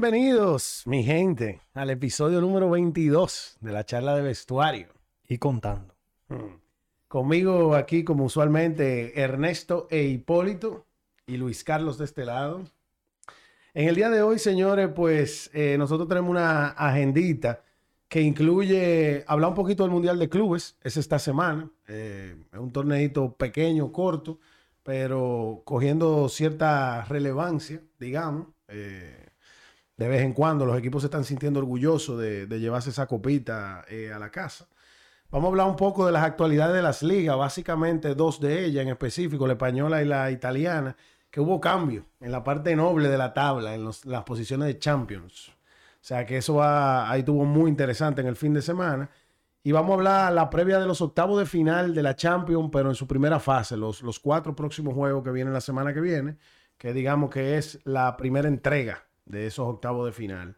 [0.00, 4.86] Bienvenidos, mi gente, al episodio número 22 de la charla de vestuario.
[5.26, 5.92] Y contando.
[6.28, 6.60] Hmm.
[7.08, 10.86] Conmigo aquí, como usualmente, Ernesto e Hipólito
[11.26, 12.62] y Luis Carlos de este lado.
[13.74, 17.64] En el día de hoy, señores, pues eh, nosotros tenemos una agendita
[18.06, 21.72] que incluye hablar un poquito del Mundial de Clubes, es esta semana.
[21.88, 24.38] Eh, es un torneito pequeño, corto,
[24.84, 28.46] pero cogiendo cierta relevancia, digamos.
[28.68, 29.27] Eh,
[29.98, 34.12] de vez en cuando los equipos se están sintiendo orgullosos de, llevarse esa copita eh,
[34.12, 34.68] a la casa.
[35.30, 38.84] Vamos a hablar un poco de las actualidades de las ligas, básicamente dos de ellas
[38.84, 40.96] en específico, la española y la italiana,
[41.30, 45.48] que hubo cambio en la parte noble de la tabla, en las posiciones de Champions.
[45.48, 45.52] O
[46.00, 49.10] sea que eso ahí tuvo muy interesante en el fin de semana.
[49.64, 52.88] Y vamos a hablar la previa de los octavos de final de la Champions, pero
[52.88, 56.38] en su primera fase, los cuatro próximos juegos que vienen la semana que viene,
[56.78, 60.56] que digamos que es la primera entrega de esos octavos de final.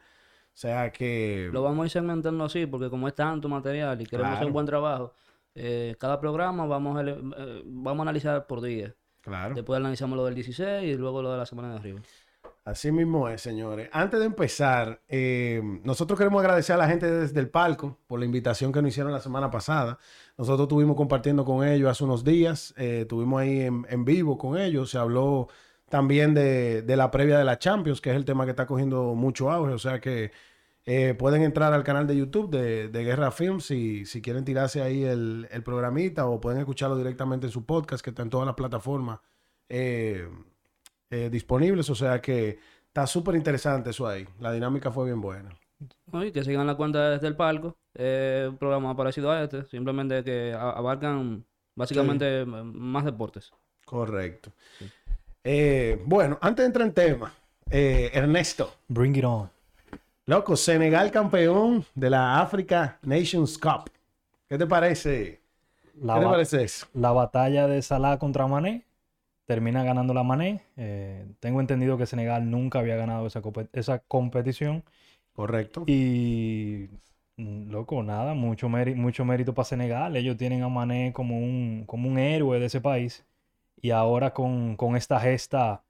[0.53, 1.49] O sea que...
[1.53, 4.53] Lo vamos a ir segmentando así, porque como es tanto material y queremos hacer un
[4.53, 5.15] buen trabajo,
[5.55, 8.95] eh, cada programa vamos a, eh, vamos a analizar por día.
[9.21, 9.55] Claro.
[9.55, 12.01] Después analizamos lo del 16 y luego lo de la semana de arriba.
[12.65, 13.89] Así mismo es, señores.
[13.93, 18.27] Antes de empezar, eh, nosotros queremos agradecer a la gente desde el palco por la
[18.27, 19.99] invitación que nos hicieron la semana pasada.
[20.37, 24.91] Nosotros estuvimos compartiendo con ellos hace unos días, estuvimos ahí en, en vivo con ellos,
[24.91, 25.49] se habló
[25.91, 29.51] también de, la previa de la Champions, que es el tema que está cogiendo mucho
[29.51, 29.73] auge.
[29.73, 30.31] O sea que
[30.87, 35.03] eh, pueden entrar al canal de YouTube de, Guerra Films si, si quieren tirarse ahí
[35.03, 39.19] el, programita o pueden escucharlo directamente en su podcast, que está en todas las plataformas
[39.69, 40.29] eh,
[41.11, 41.91] eh, disponibles.
[41.91, 44.27] O sea que está súper interesante eso ahí.
[44.39, 45.51] La dinámica fue bien buena.
[46.13, 47.77] Y que sigan la cuenta desde el palco.
[47.99, 51.45] un programa parecido a este, simplemente que abarcan
[51.75, 53.51] básicamente más deportes.
[53.91, 54.53] Correcto.
[55.43, 57.33] Eh, bueno, antes de entrar en tema,
[57.71, 58.75] eh, Ernesto.
[58.89, 59.51] Bring it on.
[60.27, 63.91] Loco, Senegal campeón de la Africa Nations Cup.
[64.49, 65.41] ¿Qué te parece?
[66.01, 66.87] La ¿Qué te parece eso?
[66.93, 68.85] La batalla de Salah contra Mané.
[69.47, 70.63] Termina ganando la Mané.
[70.77, 74.85] Eh, tengo entendido que Senegal nunca había ganado esa, esa competición.
[75.33, 75.85] Correcto.
[75.87, 76.89] Y
[77.37, 80.17] mm, loco, nada, mucho, mucho mérito para Senegal.
[80.17, 83.25] Ellos tienen a Mané como un, como un héroe de ese país.
[83.81, 85.85] Y ahora con, esta gesta,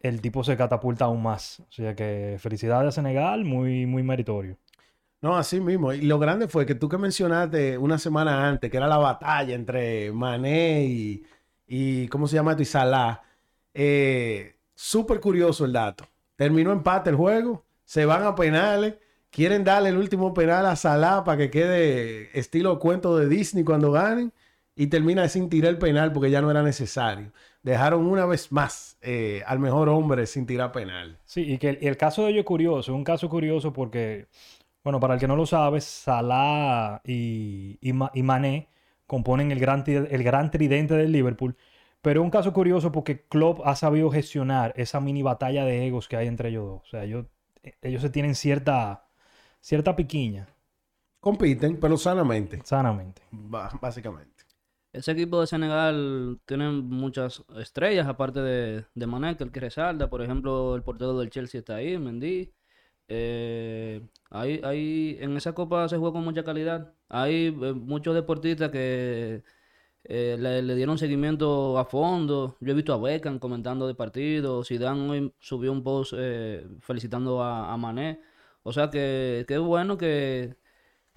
[0.00, 1.60] el tipo se catapulta aún más.
[1.60, 4.58] O sea que felicidades a Senegal, muy, muy meritorio.
[5.22, 5.92] No, así mismo.
[5.92, 9.54] Y lo grande fue que tú que mencionaste una semana antes, que era la batalla
[9.54, 11.24] entre Mané y,
[11.66, 12.62] y ¿cómo se llama esto?
[12.62, 13.22] Y Salah.
[13.74, 16.06] Eh, Súper curioso el dato.
[16.36, 18.94] Terminó empate el juego, se van a penales,
[19.28, 23.92] quieren darle el último penal a Salah para que quede estilo cuento de Disney cuando
[23.92, 24.32] ganen
[24.80, 27.32] y termina sin tirar el penal porque ya no era necesario.
[27.62, 31.18] Dejaron una vez más eh, al mejor hombre sin tirar penal.
[31.26, 34.28] Sí, y que el, caso de ellos es curioso, es un caso curioso porque,
[34.82, 38.68] bueno, para el que no lo sabe, Salah y, y, Mané
[39.06, 41.58] componen el gran, el gran tridente del Liverpool.
[42.00, 46.08] Pero es un caso curioso porque Klopp ha sabido gestionar esa mini batalla de egos
[46.08, 46.82] que hay entre ellos dos.
[46.84, 47.26] O sea, ellos,
[47.82, 49.04] ellos se tienen cierta,
[49.60, 50.48] cierta piquiña.
[51.20, 52.62] Compiten, pero sanamente.
[52.64, 53.20] Sanamente.
[53.30, 54.39] básicamente.
[54.92, 60.10] Ese equipo de Senegal tiene muchas estrellas, aparte de, de Mané, que el que resalta.
[60.10, 62.52] Por ejemplo, el portero del Chelsea está ahí, Mendy.
[63.08, 66.94] Eh, ahí, en esa copa se juega con mucha calidad.
[67.08, 69.42] Hay eh, muchos deportistas que
[70.04, 72.56] eh, le, dieron seguimiento a fondo.
[72.60, 74.68] Yo he visto a Beckham comentando de partidos.
[74.68, 78.20] Zidane hoy subió un post eh, felicitando a, a, Mané.
[78.62, 80.56] O sea que, que es bueno que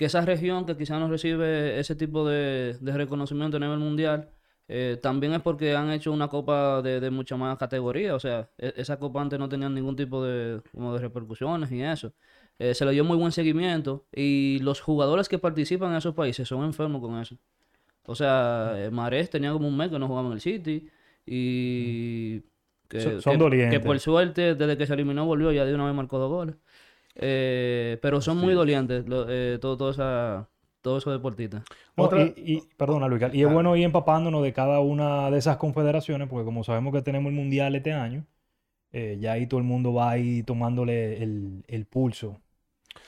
[0.03, 4.29] que esa región que quizás no recibe ese tipo de, reconocimiento a nivel mundial,
[4.67, 8.13] eh, también es porque han hecho una copa de, mucha más categoría.
[8.13, 11.81] O sea, e, esa copa antes no tenía ningún tipo de, como de repercusiones y
[11.81, 12.11] eso.
[12.59, 16.49] Eh, se le dio muy buen seguimiento y los jugadores que participan en esos países
[16.49, 17.37] son enfermos con eso.
[18.05, 20.89] O sea, eh, Marés tenía como un mes que no jugaba en el City
[21.25, 22.41] y
[22.89, 23.79] que, son, dolientes.
[23.79, 26.55] que por suerte desde que se eliminó volvió ya de una vez marcó dos goles.
[27.15, 30.49] Eh, pero son muy dolientes eh, todo, esa,
[30.81, 31.63] todos esos deportistas.
[32.35, 36.45] y, perdona, Luis, y es bueno ir empapándonos de cada una de esas confederaciones, porque
[36.45, 38.25] como sabemos que tenemos el mundial este año,
[38.91, 42.41] eh, ya ahí todo el mundo va ahí tomándole el, pulso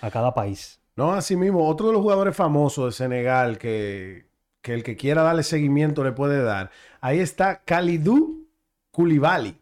[0.01, 0.79] a cada país.
[0.95, 4.25] No, así mismo, otro de los jugadores famosos de Senegal que,
[4.61, 6.71] que el que quiera darle seguimiento le puede dar.
[7.01, 8.47] Ahí está Kalidou
[8.91, 9.57] Koulibaly.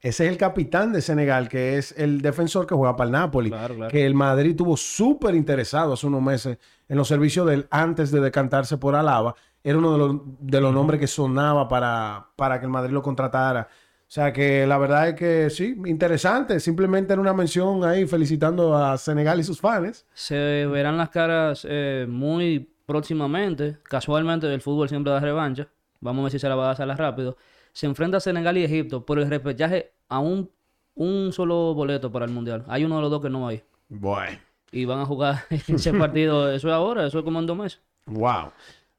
[0.00, 3.52] Ese es el capitán de Senegal, que es el defensor que juega para el Napoli.
[3.90, 6.58] Que el Madrid tuvo súper interesado hace unos meses
[6.88, 9.34] en los servicios de él antes de decantarse por Alaba.
[9.64, 13.02] Era uno de los, de los nombres que sonaba para, para que el Madrid lo
[13.02, 13.68] contratara.
[14.08, 16.60] O sea que la verdad es que sí, interesante.
[16.60, 20.06] Simplemente era una mención ahí felicitando a Senegal y sus fans.
[20.14, 23.78] Se verán las caras eh, muy próximamente.
[23.82, 25.68] Casualmente el fútbol siempre da revancha.
[26.00, 27.36] Vamos a ver si se la va a hacer rápido.
[27.72, 30.50] Se enfrenta a Senegal y Egipto por el repechaje a un,
[30.94, 32.64] un solo boleto para el Mundial.
[32.68, 33.62] Hay uno de los dos que no hay.
[33.88, 34.38] Bueno.
[34.70, 36.50] Y van a jugar ese partido.
[36.52, 37.80] Eso es ahora, eso es como en dos meses.
[38.06, 38.52] Wow.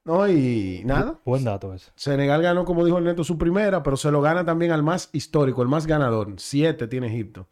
[0.06, 1.20] No, y nada.
[1.26, 1.92] Buen dato ese.
[1.96, 5.10] Senegal ganó, como dijo el Neto, su primera, pero se lo gana también al más
[5.14, 6.34] histórico, el más ganador.
[6.38, 7.48] Siete tiene Egipto.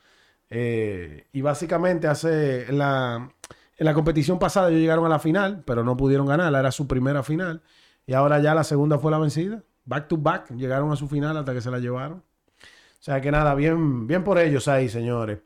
[0.49, 3.29] Eh, y básicamente hace en la,
[3.77, 6.87] en la competición pasada ellos llegaron a la final, pero no pudieron ganarla, era su
[6.87, 7.61] primera final.
[8.05, 9.63] Y ahora ya la segunda fue la vencida.
[9.87, 12.17] Back to back, llegaron a su final hasta que se la llevaron.
[12.19, 15.39] O sea que nada, bien, bien por ellos ahí, señores.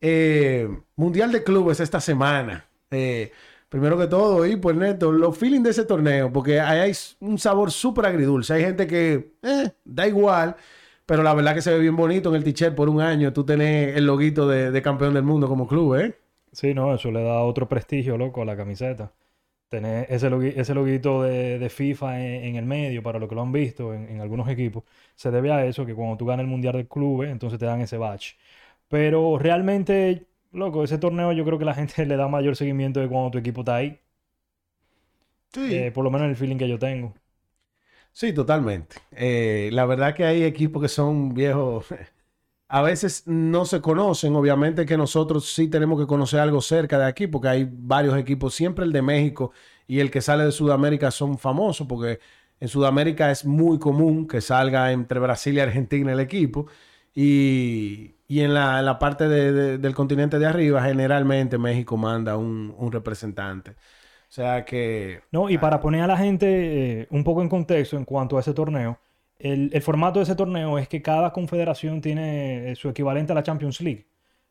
[0.00, 2.66] Eh, mundial de clubes esta semana.
[2.90, 3.30] Eh,
[3.68, 7.38] primero que todo, y pues Neto, los feelings de ese torneo, porque ahí hay un
[7.38, 8.54] sabor súper agridulce.
[8.54, 10.56] Hay gente que eh, da igual,
[11.06, 13.32] pero la verdad que se ve bien bonito en el t-shirt por un año.
[13.32, 16.18] Tú tenés el loguito de, de campeón del mundo como club, ¿eh?
[16.52, 19.12] Sí, no, eso le da otro prestigio, loco, a la camiseta.
[19.68, 23.34] Tener ese, logui- ese loguito de, de FIFA en, en el medio, para lo que
[23.34, 24.84] lo han visto en, en algunos equipos,
[25.14, 27.80] se debe a eso, que cuando tú ganas el Mundial de Clubes, entonces te dan
[27.82, 28.36] ese badge.
[28.88, 33.08] Pero realmente, loco, ese torneo yo creo que la gente le da mayor seguimiento de
[33.08, 34.00] cuando tu equipo está ahí.
[35.52, 35.84] Sí.
[35.84, 37.14] Eh, por lo menos el feeling que yo tengo.
[38.12, 38.96] Sí, totalmente.
[39.12, 41.86] Eh, la verdad que hay equipos que son viejos.
[42.70, 44.34] A veces no se conocen.
[44.36, 48.54] Obviamente que nosotros sí tenemos que conocer algo cerca de aquí, porque hay varios equipos.
[48.54, 49.52] Siempre el de México
[49.86, 52.20] y el que sale de Sudamérica son famosos, porque
[52.60, 56.66] en Sudamérica es muy común que salga entre Brasil y Argentina el equipo.
[57.14, 61.96] Y, y en, la, en la parte de- de- del continente de arriba, generalmente México
[61.96, 63.70] manda un, un representante.
[63.72, 67.96] O sea que No, y para poner a la gente eh, un poco en contexto
[67.96, 68.98] en cuanto a ese torneo,
[69.38, 73.34] el, el formato de ese torneo es que cada confederación tiene eh, su equivalente a
[73.34, 74.06] la Champions League.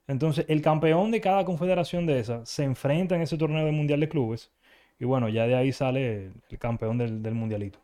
[0.07, 3.99] Entonces, el campeón de cada confederación de esas se enfrenta en ese torneo de Mundial
[3.99, 4.51] de Clubes.
[4.99, 7.79] Y bueno, ya de ahí sale el campeón del, del Mundialito.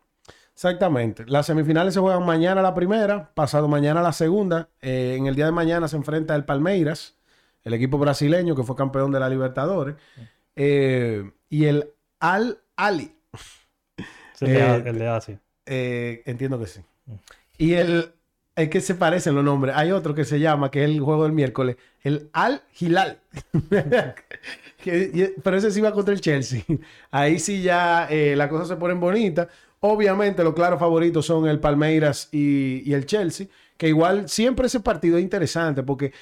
[0.54, 1.24] Exactamente.
[1.26, 4.68] Las semifinales se juegan mañana la primera, pasado mañana la segunda.
[4.80, 7.16] Eh, en el día de mañana se enfrenta el Palmeiras,
[7.64, 9.96] el equipo brasileño que fue campeón de la Libertadores,
[10.56, 11.90] eh, y el
[12.20, 13.16] Al Ali.
[14.40, 15.40] De, Eh, el de Asia.
[15.66, 16.80] Entiendo que sí.
[17.58, 18.12] Y el,
[18.56, 19.74] el que se parecen los nombres.
[19.76, 23.20] Hay otro que se llama, que es el juego del miércoles, el Al Hilal.
[24.84, 26.62] Pero ese sí va contra el Chelsea.
[27.10, 29.48] Ahí sí ya eh, las cosas se ponen bonitas.
[29.80, 34.80] Obviamente los claros favoritos son el Palmeiras y, y el Chelsea, que igual siempre ese
[34.80, 36.12] partido es interesante porque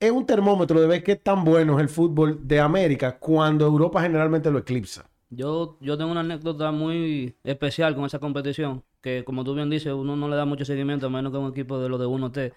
[0.00, 4.00] es un termómetro de ver qué tan bueno es el fútbol de América cuando Europa
[4.02, 5.08] generalmente lo eclipsa.
[5.28, 9.92] Yo, yo tengo una anécdota muy especial con esa competición, que como tú bien dices,
[9.92, 12.52] uno no le da mucho seguimiento a menos que un equipo de los de 1T.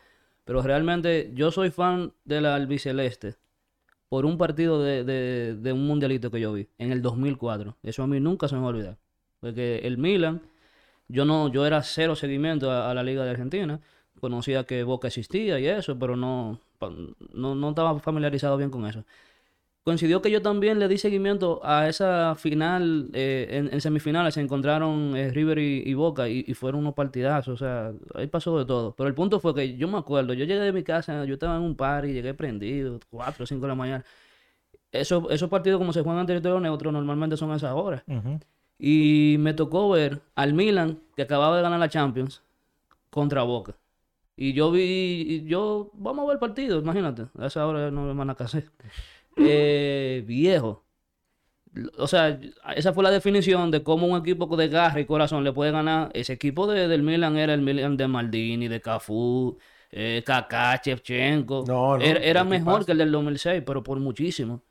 [0.45, 3.35] Pero realmente yo soy fan del albiceleste
[4.09, 7.77] por un partido de, de- de un mundialito que yo vi en el 2004.
[7.83, 8.97] Eso a mí nunca se me va a olvidar.
[9.39, 10.41] Porque el Milan,
[11.07, 13.81] yo no, yo era cero seguimiento a, a la Liga de Argentina.
[14.21, 16.59] Conocía que Boca existía y eso, pero no,
[17.33, 19.03] no, no estaba familiarizado bien con eso.
[19.83, 24.39] Coincidió que yo también le di seguimiento a esa final, eh, en, en semifinales se
[24.39, 28.57] encontraron eh, River y, y Boca y, y fueron unos partidazos, o sea, ahí pasó
[28.57, 28.95] de todo.
[28.95, 31.57] Pero el punto fue que yo me acuerdo, yo llegué de mi casa, yo estaba
[31.57, 34.05] en un party, llegué prendido, 4 o 5 de la mañana.
[34.93, 38.03] Eso, esos partidos como se juegan en territorio neutro normalmente son a esas horas.
[38.79, 42.41] Y me tocó ver al Milan, que acababa de ganar la Champions,
[43.09, 43.75] contra Boca.
[44.37, 44.81] Y yo vi,
[45.27, 47.25] y yo, vamos a ver el partido, imagínate.
[47.37, 48.71] A esa hora no me van a hacer.
[49.37, 50.83] Eh, viejo.
[51.97, 52.39] O sea,
[52.75, 56.11] esa fue la definición de cómo un equipo de garra y corazón le puede ganar.
[56.13, 59.57] Ese equipo de- del Milan era el Milan de Maldini, de Cafú,
[59.91, 61.63] eh, Kaká, Shevchenko.
[61.67, 62.85] No, no, era era ¿qué mejor pasa?
[62.85, 64.61] que el del 2006, pero por muchísimo.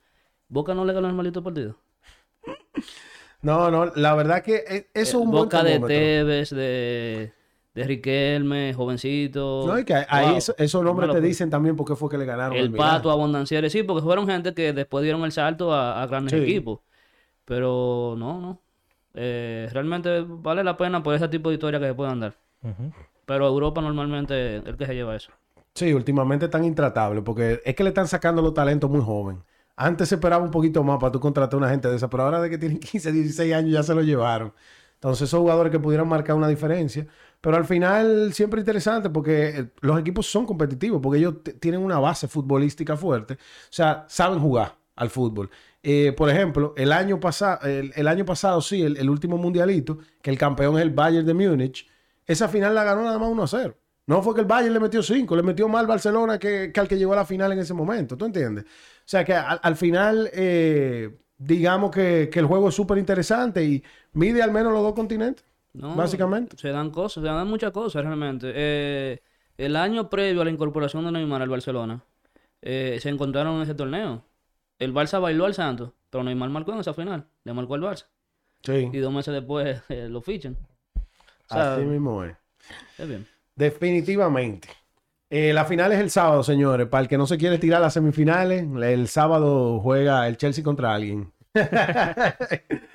[0.48, 1.76] Boca no le ganó el maldito partido.
[3.40, 5.80] No, no, la verdad que eso es un buen Boca de.
[5.80, 7.32] Tevez, de,
[7.74, 9.64] de Riquelme, jovencito.
[9.66, 12.18] No, y que ahí Wow, eso- esos nombres te dicen también por qué fue que
[12.18, 12.96] le ganaron El Milán.
[12.96, 16.38] Pato, Abondanciere, sí, porque fueron gente que después dieron el salto a, a grandes Sí.
[16.44, 16.80] equipos.
[17.44, 18.60] Pero no, no.
[19.14, 22.34] Eh, realmente vale la pena por ese tipo de historias que se puedan dar.
[22.62, 22.92] Ujú.
[23.26, 25.32] Pero Europa normalmente es el que se lleva eso.
[25.74, 29.42] Sí, últimamente están intratables porque es que le están sacando los talentos muy joven.
[29.76, 32.24] Antes se esperaba un poquito más para tú contratar a una gente de esa, pero
[32.24, 34.52] ahora de que tienen 15, 16 años ya se lo llevaron.
[34.94, 37.06] Entonces, esos jugadores que pudieran marcar una diferencia.
[37.42, 41.98] Pero al final, siempre interesante porque eh, los equipos son competitivos, porque ellos tienen una
[41.98, 43.34] base futbolística fuerte.
[43.34, 43.36] O
[43.70, 45.50] sea, saben jugar al fútbol.
[45.82, 50.38] Eh, por ejemplo, el año, pasado el, año pasado, sí, el, último mundialito, que el
[50.38, 51.88] campeón es el Bayern de Múnich,
[52.26, 53.76] esa final la ganó nada más 1 a 0.
[54.06, 56.80] No fue que el Bayern le metió cinco, le metió más al Barcelona que, que
[56.80, 58.16] al que llegó a la final en ese momento.
[58.16, 58.64] ¿Tú entiendes?
[58.64, 58.68] O
[59.04, 63.82] sea que al, al final, eh, digamos que, que el juego es súper interesante y
[64.12, 65.44] mide al menos los dos continentes.
[65.74, 66.56] No, Básicamente.
[66.58, 68.52] Se dan cosas, se dan muchas cosas realmente.
[68.54, 69.22] Eh,
[69.56, 72.02] el año previo a la incorporación de Neymar al Barcelona,
[72.60, 74.24] eh, se encontraron en ese torneo.
[74.78, 77.26] El Barça bailó al Santos, pero Neymar marcó en esa final.
[77.44, 78.06] Le marcó al Barça.
[78.62, 78.90] Sí.
[78.92, 80.56] Y dos meses después eh, lo fichan.
[80.94, 82.36] O sea, Así mismo es.
[82.98, 83.26] es bien.
[83.54, 84.68] Definitivamente.
[85.28, 86.86] Eh, la final es el sábado, señores.
[86.88, 90.94] Para el que no se quiere tirar las semifinales, el sábado juega el Chelsea contra
[90.94, 91.32] alguien.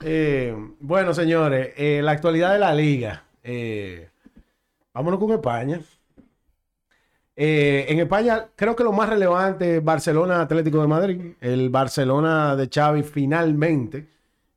[0.00, 3.24] Eh, bueno, señores, eh, la actualidad de la liga.
[3.42, 4.08] Eh,
[4.94, 5.80] vámonos con España.
[7.40, 11.20] En España, creo que lo más relevante es Barcelona Atlético de Madrid.
[11.40, 14.08] El Barcelona de Xavi finalmente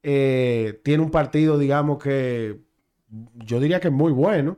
[0.01, 2.59] tiene un partido, digamos que
[3.35, 4.57] yo diría que es muy bueno.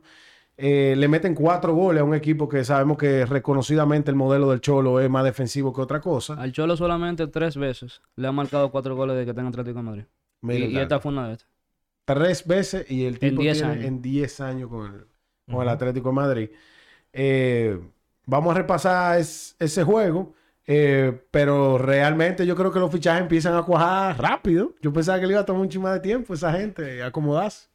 [0.56, 5.00] Le meten cuatro goles a un equipo que sabemos que reconocidamente el modelo del Cholo
[5.00, 6.32] es más defensivo que otra cosa.
[6.40, 9.82] Al Cholo solamente tres veces le han marcado cuatro goles de que tenga Atlético de
[9.82, 10.04] Madrid.
[10.50, 11.48] Y, Mira, y esta fue una de estas.
[12.04, 13.84] tres veces y el tipo 10 tiene años.
[13.84, 15.06] en 10 años con el,
[15.48, 15.68] con el.
[15.68, 16.50] Atlético de Madrid.
[17.12, 17.80] Eh,
[18.26, 20.34] vamos a repasar es- ese juego,
[20.66, 24.74] eh, pero realmente yo creo que los fichajes empiezan a cuajar rápido.
[24.82, 27.68] Yo pensaba que le iba a tomar un chingo de tiempo esa gente acomodarse.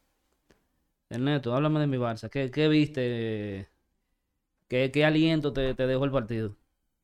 [1.09, 2.29] Ernesto, háblame de mi Barça.
[2.29, 3.69] ¿Qué, qué viste?
[4.69, 6.55] ¿Qué, qué aliento te, te dejó el partido?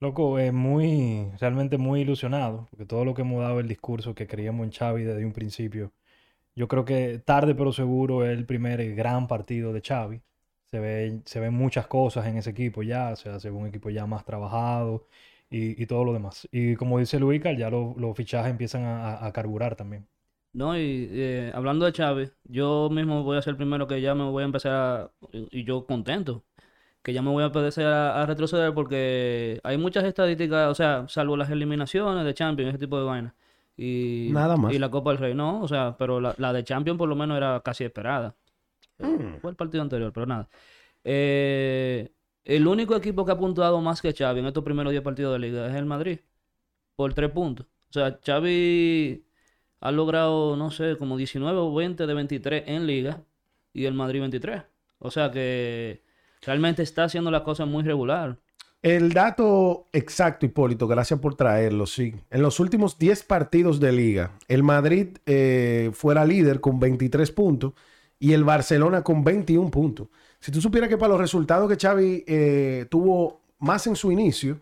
[0.02, 4.28] Loco, es muy, realmente muy ilusionado, porque todo lo que hemos dado el discurso que
[4.28, 5.94] creíamos en Xavi desde un principio,
[6.56, 10.22] yo creo que tarde pero seguro es el primer gran partido de Xavi.
[10.72, 13.68] Se ve, se ven muchas cosas en ese equipo ya, o sea, se ve un
[13.68, 15.08] equipo ya más trabajado
[15.50, 16.48] y, y todo lo demás.
[16.52, 20.08] Y como dice Luica, ya lo- los fichajes empiezan a, a- carburar también.
[20.54, 24.16] No, y eh, hablando de Chávez, yo mismo voy a ser el primero que ya
[24.16, 26.46] me voy a empezar a, y yo contento,
[27.06, 31.06] que ya me voy a empezar a, a retroceder porque hay muchas estadísticas, o sea,
[31.08, 33.34] salvo las eliminaciones de Champions, ese tipo de vainas.
[33.78, 34.74] Y, Nada más.
[34.74, 37.16] y la Copa del Rey, no, o sea, pero la, la de Champions por lo
[37.16, 38.34] menos era casi esperada.
[38.98, 39.36] Mm.
[39.40, 40.50] Fue el partido anterior, pero nada.
[41.04, 42.12] Eh,
[42.44, 45.40] el único equipo que ha puntuado más que Xavi en estos primeros 10 partidos de
[45.48, 46.22] liga es el Madrid,
[46.96, 47.68] por 3 puntos.
[47.92, 49.24] O sea, Xavi
[49.80, 53.22] ha logrado, no sé, como 19 o 20 de 23 en liga
[53.74, 54.64] y el Madrid 23.
[54.98, 56.02] O sea que
[56.46, 58.38] realmente está haciendo las cosas muy regular.
[58.82, 62.14] El dato exacto, Hipólito, gracias por traerlo, sí.
[62.30, 67.74] En los últimos 10 partidos de liga, el Madrid eh, fuera líder con 23 puntos
[68.20, 70.10] y el Barcelona con 21 puntos.
[70.40, 74.62] Si tú supieras que para los resultados que Xavi eh, tuvo más en su inicio,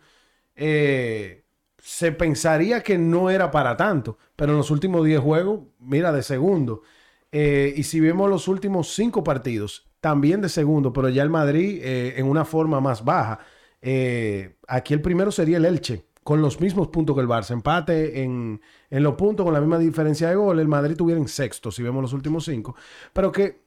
[0.56, 1.44] eh,
[1.78, 6.24] se pensaría que no era para tanto, pero en los últimos 10 juegos, mira, de
[6.24, 6.82] segundo.
[7.32, 11.80] Eh, y si vemos los últimos 5 partidos, también de segundo, pero ya el Madrid
[11.82, 13.40] eh, en una forma más baja.
[13.82, 17.52] Eh, aquí el primero sería el Elche, con los mismos puntos que el Barça.
[17.52, 20.60] Empate en, en los puntos con la misma diferencia de gol.
[20.60, 22.76] El Madrid tuviera en sexto, si vemos los últimos cinco.
[23.14, 23.62] Pero que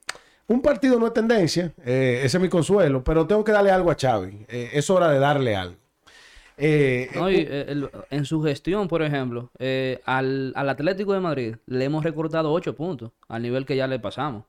[0.45, 3.89] un partido no es tendencia, eh, ese es mi consuelo, pero tengo que darle algo
[3.89, 4.45] a Xavi.
[4.47, 5.77] Eh, es hora de darle algo.
[6.55, 9.49] Eh, No, y, el- en su gestión, por ejemplo,
[10.05, 13.97] al, al Atlético de Madrid le hemos recortado 8 puntos al nivel que ya le
[13.99, 14.43] pasamos.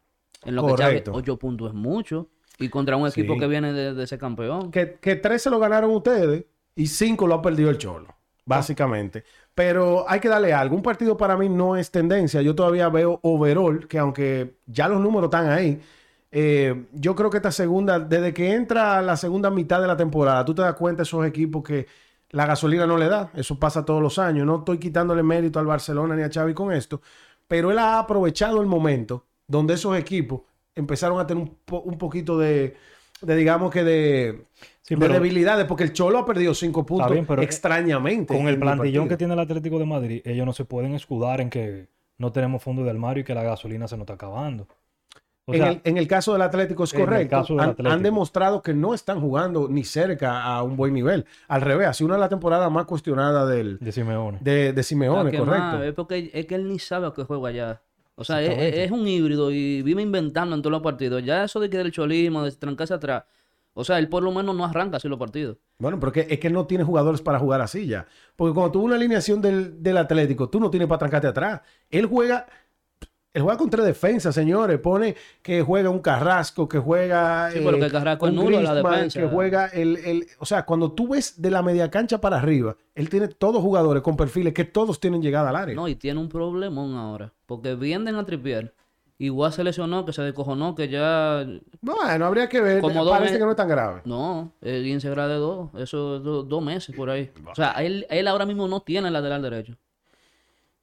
[0.45, 1.13] En lo que Correcto.
[1.15, 2.29] 8 puntos es mucho.
[2.59, 3.41] Y contra un equipo Sí.
[3.41, 4.71] que viene de, de ser campeón.
[4.71, 8.09] que, que tres se lo ganaron ustedes y cinco lo ha perdido el Cholo,
[8.45, 9.25] básicamente.
[9.55, 10.75] Pero hay que darle algo.
[10.77, 12.43] Un partido para mí no es tendencia.
[12.43, 15.81] Yo todavía veo overall, que aunque ya los números están ahí,
[16.31, 20.45] eh, yo creo que esta segunda, desde que entra la segunda mitad de la temporada,
[20.45, 21.87] tú te das cuenta de esos equipos que
[22.31, 23.31] la gasolina no le da.
[23.35, 24.45] Eso pasa todos los años.
[24.47, 27.01] No estoy quitándole mérito al Barcelona ni a Xavi con esto,
[27.47, 30.43] pero él ha aprovechado el momento donde esos equipos
[30.77, 32.77] empezaron a tener un, po- un poquito de,
[33.23, 34.45] de, digamos que de,
[34.83, 38.35] Sí, de pero debilidades, porque el Cholo ha perdido cinco puntos bien, pero extrañamente.
[38.37, 41.51] con el plantillón que tiene el Atlético de Madrid, ellos no se pueden escudar en
[41.51, 41.89] que
[42.19, 44.67] no tenemos fondo de armario y que la gasolina se nos está acabando.
[45.45, 47.37] O en, el, en el caso del Atlético es en el correcto.
[47.37, 47.95] caso del han, Atlético.
[47.95, 51.25] han demostrado que no están jugando ni cerca a un buen nivel.
[51.49, 54.39] Al revés, ha sido una de las temporadas más cuestionadas del, de Simeone.
[54.43, 55.63] de, de Simeone, La correcto.
[55.65, 57.83] más, es porque es que él ni sabe a qué juega ya.
[58.21, 61.23] O sea, es, es un híbrido y vive inventando en todos los partidos.
[61.25, 63.25] Ya eso de que del cholismo, de trancarse atrás.
[63.75, 65.57] O sea, él por lo menos no arranca así los partidos.
[65.79, 68.07] Bueno, pero que- es que no tiene jugadores para jugar así ya.
[68.35, 71.61] Porque cuando tuvo una alineación del, del Atlético, tú no tienes para trancarte atrás.
[71.91, 72.47] Él juega,
[73.35, 74.79] él juega con tres defensas, señores.
[74.81, 77.51] Pone que juega un Carrasco, que juega.
[77.51, 79.21] Sí, pero que Carrasco es nulo la defensa.
[79.21, 82.77] Que juega el, el- O sea, cuando tú ves de la media cancha para arriba,
[82.95, 85.75] él tiene todos jugadores con perfiles que todos tienen llegada al área.
[85.75, 87.33] No, y tiene un problemón ahora.
[87.47, 88.75] Porque venden a Tripier
[89.21, 91.45] Igual se lesionó, que se descojonó, que ya...
[91.81, 92.81] Bueno, habría que ver.
[92.81, 94.01] Como dos Parece meses- que no es tan grave.
[94.05, 97.29] No, el 15 grado de 2, eso es do- dos meses por ahí.
[97.51, 99.75] O sea, él, él ahora mismo no tiene lateral derecho.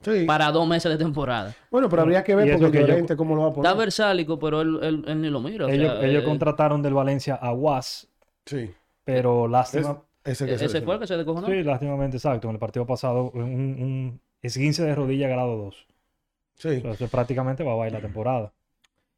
[0.05, 0.25] Sí.
[0.25, 1.53] Para dos meses de temporada.
[1.71, 3.69] Bueno, pero habría que ver porque que Llorente cómo lo va a poner.
[3.69, 5.65] Está versálico, pero él, él- él ni lo mira.
[5.65, 8.07] o ellos sea, ellos eh, contrataron del Valencia a Was,
[8.45, 8.71] Sí.
[9.03, 10.01] pero Es- lástima.
[10.23, 11.47] ese que se fue el que se descojonó.
[11.47, 12.47] Sí, lástimamente, exacto.
[12.49, 15.87] En el partido pasado, un, un esguince de rodilla grado 2.
[16.55, 16.69] Sí.
[16.69, 18.53] Entonces prácticamente va a bailar la temporada.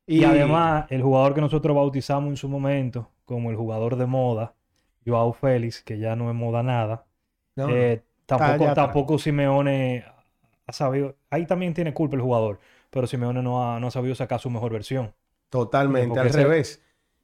[0.10, 4.54] Y, además, el jugador que nosotros bautizamos en su momento como el jugador de moda,
[5.06, 7.04] Joao Félix, que ya no es moda nada,
[7.58, 10.06] No, eh, tampoco, tampoco Simeone
[10.68, 11.16] ha sabido.
[11.30, 12.60] Ahí también tiene culpa el jugador,
[12.90, 15.14] pero Simeone no ha, no ha sabido sacar su mejor versión.
[15.50, 16.82] Totalmente, al ese- revés.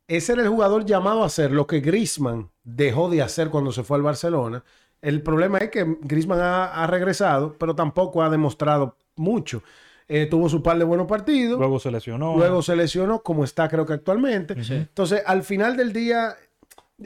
[0.08, 3.84] Ese era el jugador llamado a hacer lo que Griezmann dejó de hacer cuando se
[3.84, 4.64] fue al Barcelona.
[5.02, 9.64] El problema es que Griezmann ha, ha regresado, pero tampoco ha demostrado mucho.
[10.10, 12.62] Eh, tuvo su par de buenos partidos, luego, Luego se lesionó.
[12.62, 14.62] se lesionó, como está creo que actualmente.
[14.64, 14.74] Sí.
[14.76, 16.36] Entonces, al final del día,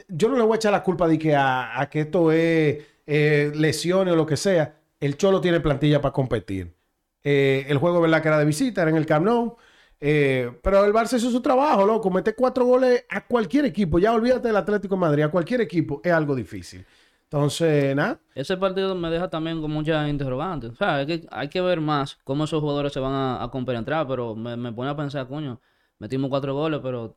[0.08, 2.84] yo no le voy a echar la culpa de que a, a que esto es
[3.06, 4.74] eh, lesiones o lo que sea.
[5.00, 6.74] El Cholo tiene plantilla para competir.
[7.22, 8.22] Eh, el juego, ¿verdad?
[8.22, 9.56] Que era de visita, era en el Camp Nou.
[10.00, 12.10] Eh, pero el Barça hizo su trabajo, loco.
[12.10, 13.98] Meter cuatro goles a cualquier equipo.
[13.98, 15.22] Ya olvídate del Atlético de Madrid.
[15.24, 16.84] A cualquier equipo es algo difícil.
[17.24, 18.20] Entonces, nada.
[18.34, 20.70] Ese partido me deja también con muchas interrogantes.
[20.70, 23.50] O sea, hay que, hay que ver más cómo esos jugadores se van a, a
[23.50, 25.60] compenetrar, pero me, me pone a pensar, coño,
[25.98, 27.14] metimos cuatro goles, pero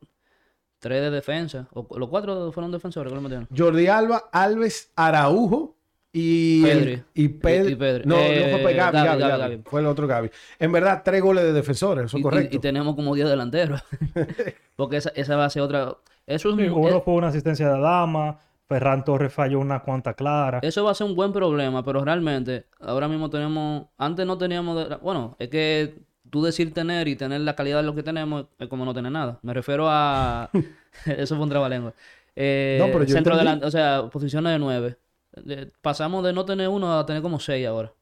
[0.78, 1.68] tres de defensa.
[1.72, 3.48] O, los cuatro fueron defensores que lo metieron.
[3.56, 5.76] Jordi Alba, Alves, Araujo
[6.12, 7.02] y Pedri.
[7.14, 7.68] y Pedri.
[7.70, 8.02] Y- y Pedri.
[8.04, 9.40] No, no Eh, fue Gaby, Gaby, Gaby, Gaby, Gaby.
[9.54, 9.62] Gaby.
[9.64, 10.30] Fue el otro Gaby.
[10.58, 12.56] En verdad, tres goles de defensores, eso es y- correcto.
[12.56, 13.82] y tenemos como 10 delanteros.
[14.76, 15.96] Porque esa, esa va a ser otra.
[16.26, 18.38] Eso, es Sí, un- uno eh, fue una asistencia de Dama,
[18.68, 20.60] Ferran Torres falló una cuanta clara.
[20.62, 23.86] eso va a ser un buen problema, pero realmente ahora mismo tenemos.
[23.98, 24.88] Antes no teníamos.
[24.88, 25.94] de- bueno, es que
[26.30, 29.12] tú decir tener y tener la calidad de lo que tenemos es como no tener
[29.12, 29.38] nada.
[29.42, 30.48] Me refiero a.
[31.06, 31.92] eso fue un trabalengua.
[32.34, 33.38] Eh, No, pero yo centro entendí.
[33.40, 34.96] delante, o sea, posiciones de nueve.
[35.32, 37.92] De- pasamos de no tener uno a tener como seis ahora.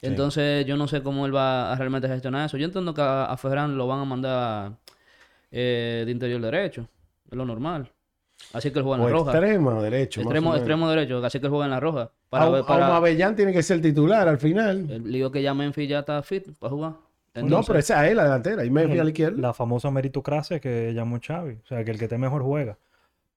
[0.00, 2.56] Entonces, yo no sé cómo él va a realmente gestionar eso.
[2.56, 4.72] Yo entiendo que a, a Ferran lo van a mandar
[5.50, 6.86] eh, de interior derecho.
[7.30, 7.90] Es lo normal.
[8.52, 9.30] Así que él juega en O la roja.
[9.32, 10.20] extremo derecho.
[10.20, 12.10] Extremo, extremo derecho, así que él juega en la roja.
[12.30, 14.88] Para, ver- para Aubameyang tiene que ser titular al final.
[14.90, 16.92] el lío que ya Memphis ya está fit para jugar.
[17.42, 18.64] no, pero esa es la delantera.
[18.64, 19.40] Y Memphis a la izquierda.
[19.40, 21.54] La famosa meritocracia que llamó Xavi.
[21.64, 22.78] O sea, que el que esté mejor juega.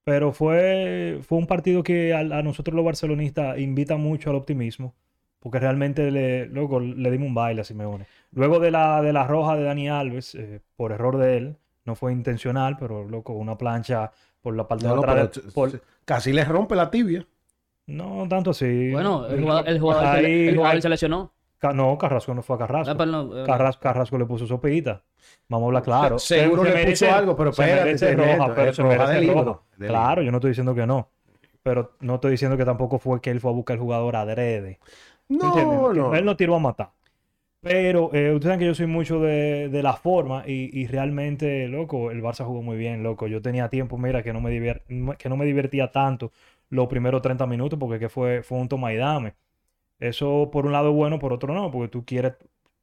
[0.04, 4.96] Pero fue, fue un partido que a, a nosotros los barcelonistas invita mucho al optimismo.
[5.40, 8.06] Porque realmente le, luego le dimos un baile a Simeone.
[8.32, 11.96] Luego de la, de la roja de Dani Alves, eh, por error de él, no
[11.96, 14.12] fue intencional, pero loco, una plancha
[14.42, 15.42] por la parte No, de no, atrás.
[15.54, 17.26] por- casi les rompe la tibia.
[17.88, 18.92] no tanto así.
[18.92, 21.32] bueno, el jugador, el jugador, Ahí- se, el jugador ahí- se lesionó.
[21.74, 22.92] No, Carrasco no fue a Carrasco.
[22.92, 25.04] Ah, perdón, eh, Carrasco, Carrasco le puso sopita.
[25.48, 26.18] Vamos a hablar claro.
[26.20, 29.62] Seguro Se le puso algo, pero se espérate, merece roja, pero se merece roja.
[29.86, 31.10] Claro, yo no estoy diciendo que no.
[31.64, 34.80] Pero no estoy diciendo que tampoco fue que él fue a buscar el jugador adrede.
[35.30, 35.94] No, ¿Entiendes?
[35.94, 36.16] no.
[36.16, 36.92] Él no tiró a matar.
[37.62, 41.68] Pero eh, ustedes saben que yo soy mucho de, de la forma y, y realmente,
[41.68, 43.28] loco, el Barça jugó muy bien, loco.
[43.28, 44.82] Yo tenía tiempo, mira, que no me, divier-
[45.18, 46.32] que no me divertía tanto
[46.70, 49.36] los primeros 30 minutos porque que fue, fue un toma y dame.
[50.02, 52.34] Eso por un lado es bueno, por otro no, porque tú quieres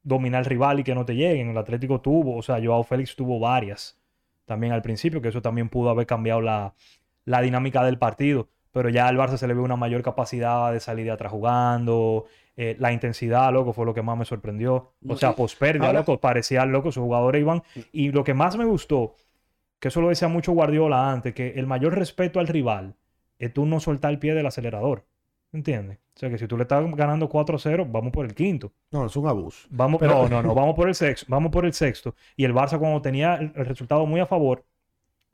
[0.01, 1.49] dominar al rival y que no te lleguen.
[1.49, 3.99] El Atlético tuvo, o sea, Joao Félix tuvo varias
[4.45, 6.73] también al principio, que eso también pudo haber cambiado la,
[7.25, 8.47] la dinámica del partido.
[8.71, 12.25] Pero ya al Barça se le ve una mayor capacidad de salir de atrás jugando.
[12.61, 14.91] eh, la intensidad, loco, fue lo que más me sorprendió.
[15.07, 15.29] O sea,
[15.85, 17.63] Ahora- loco, parecía loco, sus jugadores iban.
[17.93, 19.15] Y lo que más me gustó,
[19.79, 22.95] que eso lo decía mucho Guardiola antes, que el mayor respeto al rival
[23.39, 25.05] es tú no soltar el pie del acelerador.
[25.53, 25.99] ¿Entiendes?
[26.19, 28.73] O sea, que si tú le estás ganando 4-0, vamos por el quinto.
[28.91, 29.69] No, es un abuso.
[29.69, 32.13] Vamos, Pero- no, no, no, vamos por el sexto, vamos por el sexto.
[32.35, 34.65] Y el Barça cuando tenía el, el resultado muy a favor,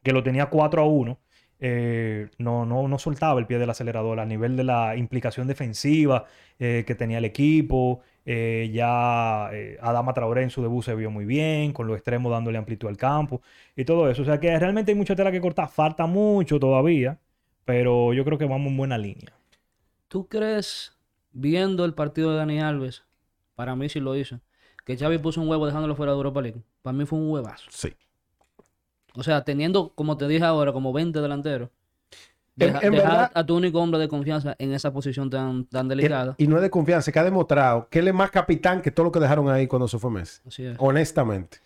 [0.03, 1.17] que lo tenía 4 a 1,
[1.59, 6.25] eh, no, no, no soltaba el pie del acelerador a nivel de la implicación defensiva
[6.59, 8.01] eh, que tenía el equipo.
[8.23, 12.31] eh, ya eh, Adama Traoré en su debut se vio muy bien, con los extremos
[12.31, 13.41] dándole amplitud al campo
[13.75, 14.21] y todo eso.
[14.21, 17.17] O sea que realmente hay mucha tela que cortar, falta mucho todavía,
[17.65, 19.33] pero yo creo que vamos en buena línea.
[20.07, 20.93] ¿Tú crees,
[21.31, 23.03] viendo el partido de Dani Alves,
[23.55, 24.39] para mí sí lo hizo,
[24.85, 26.61] que Xavi puso un huevo dejándolo fuera de Europa League?
[26.81, 27.65] Para mí fue un huevazo.
[27.71, 27.93] Sí.
[29.15, 31.69] O sea, teniendo, como te dije ahora, como 20 delanteros.
[32.57, 35.87] Deja- en dejar verdad- a tu único hombre de confianza en esa posición tan, tan
[35.89, 36.35] delicada.
[36.37, 39.05] Y no es de confianza, que ha demostrado que él es más capitán que todo
[39.05, 40.41] lo que dejaron ahí cuando se fue Messi.
[40.47, 40.75] Así es.
[40.79, 41.57] Honestamente.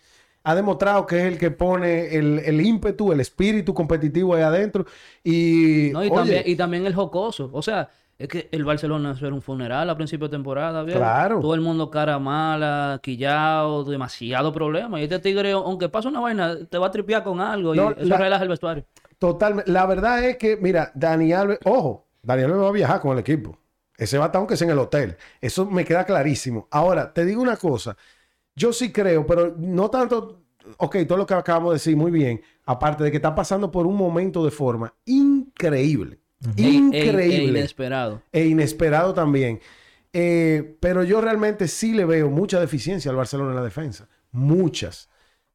[0.42, 4.84] ha demostrado que es el que pone el, el ímpetu, el espíritu competitivo ahí adentro.
[5.22, 7.50] Y, No, y, oye, también, y también el jocoso.
[7.52, 11.00] O sea, es que el Barcelona era un funeral a principio de temporada, ¿viejo?
[11.00, 11.40] Claro.
[11.40, 15.00] Todo el mundo cara mala, quillado, demasiado problema.
[15.00, 17.94] Y este tigre, aunque pase una vaina, te va a tripear con algo No, y
[18.02, 18.84] eso la- relaja el vestuario.
[19.18, 19.70] Totalmente.
[19.70, 23.18] La verdad es que, mira, Dani Alves, ojo, Dani Alves va a viajar con el
[23.18, 23.56] equipo.
[23.96, 25.16] Ese va a estar aunque sea en el hotel.
[25.40, 26.68] Eso me queda clarísimo.
[26.70, 27.96] Ahora, te digo una cosa.
[28.54, 30.42] Yo sí creo, pero no tanto.
[30.76, 32.40] Ok, todo lo que acabamos de decir, muy bien.
[32.66, 36.19] Aparte de que está pasando por un momento de forma increíble.
[36.56, 37.58] E- e- e Increíble.
[37.60, 38.22] inesperado.
[38.32, 39.60] e inesperado también.
[40.12, 44.08] Eh, pero yo realmente sí le veo mucha deficiencia al Barcelona en la defensa.
[44.32, 45.08] Muchas.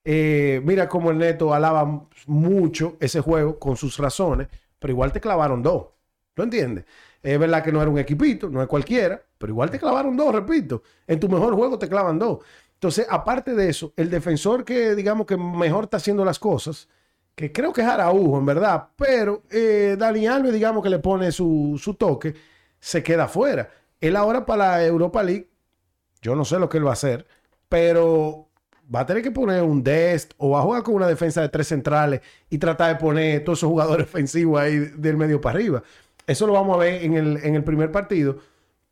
[0.04, 4.48] Eh, mira cómo el Neto alaba mucho ese juego con sus razones,
[4.80, 5.88] pero igual te clavaron dos.
[6.34, 6.86] ¿Tú entiendes?
[7.24, 10.34] Es verdad que no era un equipito, no es cualquiera, pero igual te clavaron dos,
[10.36, 10.84] repito.
[11.08, 12.40] En tu mejor juego te clavan dos.
[12.74, 16.88] Entonces, aparte de eso, el defensor que digamos que mejor está haciendo las cosas,
[17.36, 21.32] que creo que es Araujo, en verdad, pero eh, Dani Alves, digamos que le pone
[21.32, 22.34] su, su toque,
[22.80, 23.70] se queda fuera.
[24.00, 25.50] Él ahora para la Europa League,
[26.22, 27.28] yo no sé lo que él va a hacer,
[27.68, 28.50] pero
[28.94, 31.50] va a tener que poner un Dest o va a jugar con una defensa de
[31.50, 35.84] tres centrales y tratar de poner todos esos jugadores ofensivos ahí del medio para arriba.
[36.28, 38.38] Eso lo vamos a ver en el, en el primer partido,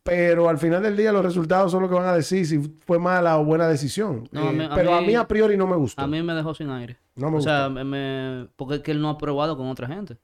[0.03, 2.99] pero al final del día los resultados son lo que van a decir si fue
[2.99, 4.27] mala o buena decisión.
[4.31, 6.01] No, a Eh, mí- a pero a mí- a priori no me gustó.
[6.01, 6.97] A mí me dejó sin aire.
[7.15, 7.71] No me o sea, gustó.
[7.71, 10.17] me, me- porque es que él no ha probado con otra gente.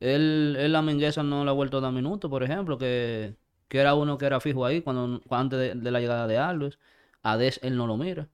[0.00, 3.34] Él, él a Mingueza no le ha vuelto a dar minutos, por ejemplo, que,
[3.68, 6.78] que era uno que era fijo ahí cuando, antes de, de la llegada de Alves.
[7.22, 8.28] A Des él no lo mira.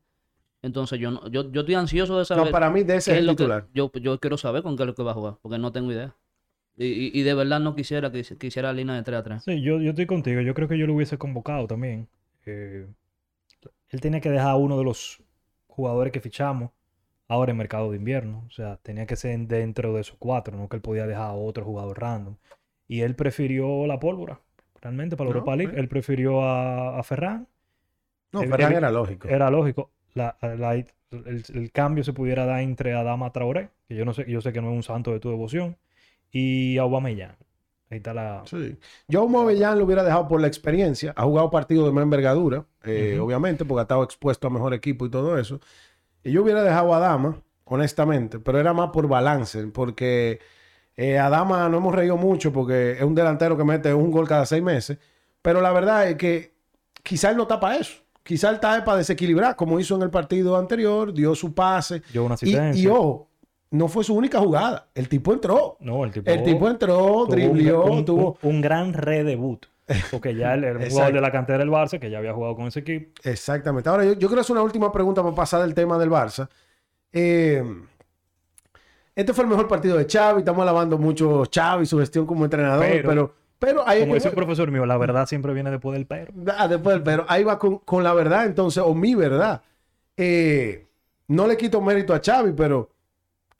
[0.62, 3.16] Entonces yo no, yo, yo estoy ansioso de saber No, para mí de ese qué
[3.16, 3.66] es el lo que- titular.
[3.72, 5.90] yo, yo quiero saber con qué es lo que va a jugar, porque no tengo
[5.92, 6.14] idea.
[6.76, 9.42] Y, de verdad no quisiera que, que hiciera línea de 3 a 3.
[9.44, 10.40] Sí, yo, yo estoy contigo.
[10.40, 12.08] Yo creo que yo lo hubiese convocado también.
[12.46, 12.86] Eh,
[13.90, 15.22] él tenía que dejar a uno de los
[15.68, 16.70] jugadores que fichamos
[17.28, 18.44] ahora en mercado de invierno.
[18.48, 21.34] O sea, tenía que ser dentro de esos cuatro, no que él podía dejar a
[21.34, 22.36] otro jugador random.
[22.88, 24.40] Y él prefirió la pólvora.
[24.80, 25.78] Realmente para la No, Europa League.
[25.80, 27.48] Él prefirió a, a Ferran.
[28.32, 29.28] No, Eh, Ferran era lógico.
[29.28, 29.90] Era lógico.
[30.14, 34.26] La- la- el, el cambio se pudiera dar entre Adama Traoré, que yo no sé,
[34.30, 35.76] yo sé que no es un santo de tu devoción,
[36.30, 37.36] y Aubameyang.
[37.90, 38.42] Ahí está la...
[38.46, 38.78] Sí.
[39.08, 41.12] Yo a Movellán lo hubiera dejado por la experiencia.
[41.16, 45.06] Ha jugado partidos de más envergadura, eh, obviamente, porque ha estado expuesto a mejor equipo
[45.06, 45.58] y todo eso.
[46.22, 50.38] Y yo hubiera dejado a Dama, honestamente, pero era más por balance, porque
[50.96, 54.28] eh, a Dama no hemos reído mucho porque es un delantero que mete un gol
[54.28, 54.98] cada seis meses.
[55.42, 56.54] Pero la verdad es que
[57.02, 57.94] quizá él no está para eso.
[58.22, 62.02] Quizá él está para desequilibrar, como hizo en el partido anterior, dio su pase.
[62.12, 62.82] Dio una Y, asistencia.
[62.84, 63.29] y ojo,
[63.70, 64.88] no fue su única jugada.
[64.94, 65.76] El tipo entró.
[65.80, 66.30] No, el tipo...
[66.30, 68.38] El tipo entró, un- un, tuvo...
[68.42, 69.66] un- gran redebut.
[70.12, 70.88] Porque ya Exacto.
[70.90, 73.10] jugador de la cantera del Barça, que ya había jugado con ese equipo.
[73.24, 73.88] Exactamente.
[73.88, 76.48] Ahora, yo, yo quiero hacer una última pregunta para pasar del tema del Barça.
[77.12, 77.64] Eh,
[79.14, 80.40] este fue el mejor partido de Xavi.
[80.40, 84.14] Estamos alabando mucho a Xavi, su gestión como entrenador, pero, Pero- pero, ahí es Como
[84.16, 84.36] que un voy.
[84.36, 86.32] profesor mío, la verdad siempre viene después del pero.
[86.56, 87.26] Ah, después del pero.
[87.28, 89.60] Ahí va con, con la verdad, entonces, o mi verdad.
[90.16, 90.86] Eh,
[91.28, 92.90] no le quito mérito a Xavi, pero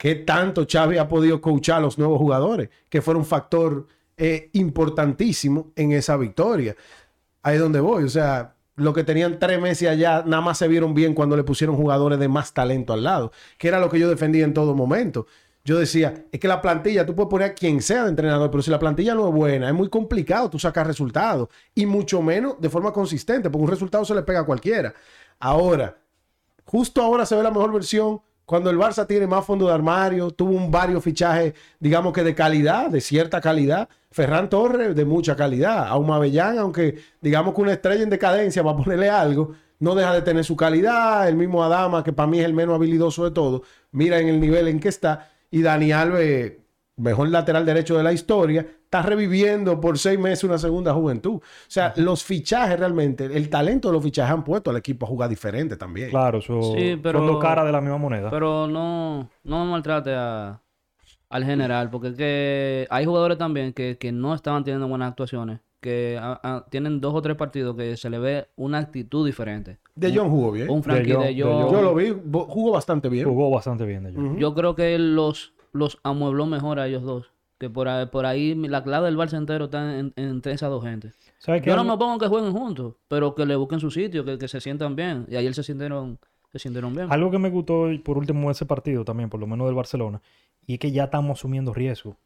[0.01, 2.71] ¿qué tanto Xavi ha podido coachar a los nuevos jugadores?
[2.89, 3.87] Que fueron un factor
[4.17, 6.75] eh, importantísimo en esa victoria.
[7.43, 8.05] Ahí es donde voy.
[8.05, 11.45] O sea, lo que tenían tres meses allá, nada más se vieron bien cuando le
[11.45, 14.75] pusieron jugadores de más talento al lado, que era lo que yo defendía en todo
[14.75, 15.27] momento.
[15.67, 18.63] Yo decía, es que la plantilla, tú puedes poner a quien sea de entrenador, pero
[18.63, 21.51] si la plantilla no es buena, es muy complicado tú sacar resultados.
[21.75, 24.95] Y mucho menos de forma consistente, porque un resultado se le pega a cualquiera.
[25.39, 25.99] Ahora,
[26.65, 30.33] justo ahora se ve la mejor versión cuando el Barça tiene más fondo de armario,
[30.33, 33.89] tuvo un varios fichajes, digamos que de calidad, de cierta calidad.
[34.11, 35.87] Ferran Torres, de mucha calidad.
[35.87, 40.23] Aumabellán, aunque digamos que una estrella en decadencia, va a ponerle algo, no deja de
[40.23, 41.29] tener su calidad.
[41.29, 44.41] El mismo Adama, que para mí es el menos habilidoso de todo, mira en el
[44.41, 45.31] nivel en que está.
[45.53, 46.55] Y Dani Alves,
[47.01, 51.35] mejor lateral derecho de la historia, está reviviendo por seis meses una segunda juventud.
[51.37, 55.09] O sea, los fichajes realmente, el talento de los fichajes han puesto al equipo a
[55.09, 56.11] jugar diferente también.
[56.11, 58.31] Claro, eso Sí, pero- son dos caras de la misma moneda.
[58.31, 60.61] Pero no, no maltrate a,
[61.29, 65.61] al general, porque es que hay jugadores también que, que no estaban teniendo buenas actuaciones,
[65.81, 66.21] que
[66.71, 69.79] tienen dos o tres partidos que se le ve una actitud diferente.
[69.95, 70.69] De John jugó bien.
[70.69, 71.43] Un Frankie de.
[71.43, 71.73] Jong.
[71.73, 73.27] Yo lo vi, jugó bastante bien.
[73.27, 74.11] Jugó bastante bien de.
[74.19, 74.37] Ujú.
[74.39, 77.31] Yo creo que los, los amuebló mejor a ellos dos.
[77.59, 80.83] Que por ahí, por ahí la clave del Barça entero está en- entre esas dos
[80.83, 81.15] gentes.
[81.71, 84.49] Yo no me pongo que jueguen juntos, pero que le busquen su sitio, que, que
[84.49, 85.27] se sientan bien.
[85.29, 86.19] Y ayer se sintieron,
[86.53, 87.13] se sintieron bien.
[87.13, 90.23] Algo que me gustó por último de ese partido también, por lo menos del Barcelona,
[90.67, 92.17] y es que ya estamos asumiendo riesgo.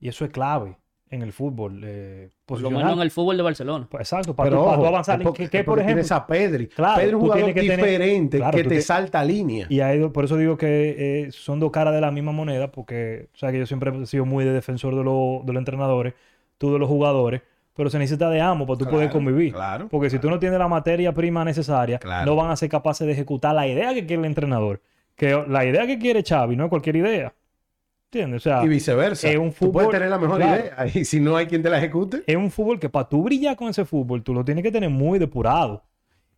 [0.00, 0.78] Y eso es clave.
[1.12, 1.80] En el fútbol.
[1.84, 3.86] Eh, Por lo menos en el fútbol de Barcelona.
[3.90, 5.20] Pues, exacto, para, Pero tú, para tú ojo, avanzar.
[5.20, 5.94] es porque- ¿Qué, qué, es por ejemplo?
[5.96, 6.66] tienes a Pedri.
[6.68, 9.66] Claro, Pedri es un jugador tener- diferente claro, que te te- salta línea.
[9.68, 10.96] Y ahí, por eso digo que
[11.26, 14.06] eh, son dos caras de la misma moneda, porque, o sea, que yo siempre he
[14.06, 16.14] sido muy de defensor de, los- de los entrenadores,
[16.58, 17.42] tú de los jugadores,
[17.74, 19.52] pero se necesita de ambos para tú poder convivir.
[19.52, 22.26] claro, Porque si tú no tienes la materia prima necesaria, Claro.
[22.26, 24.80] no van a ser capaces de ejecutar la idea que quiere el entrenador.
[25.16, 27.34] Que la idea que quiere Xavi no es cualquier idea.
[28.12, 28.42] ¿Entiendes?
[28.42, 29.30] O sea, Y viceversa.
[29.30, 30.62] es un Tú puedes tener la mejor claro.
[30.62, 32.22] idea y si no hay quien te la ejecute.
[32.26, 34.90] es un fútbol que para tú brillar con ese fútbol, tú lo tienes que tener
[34.90, 35.82] muy depurado.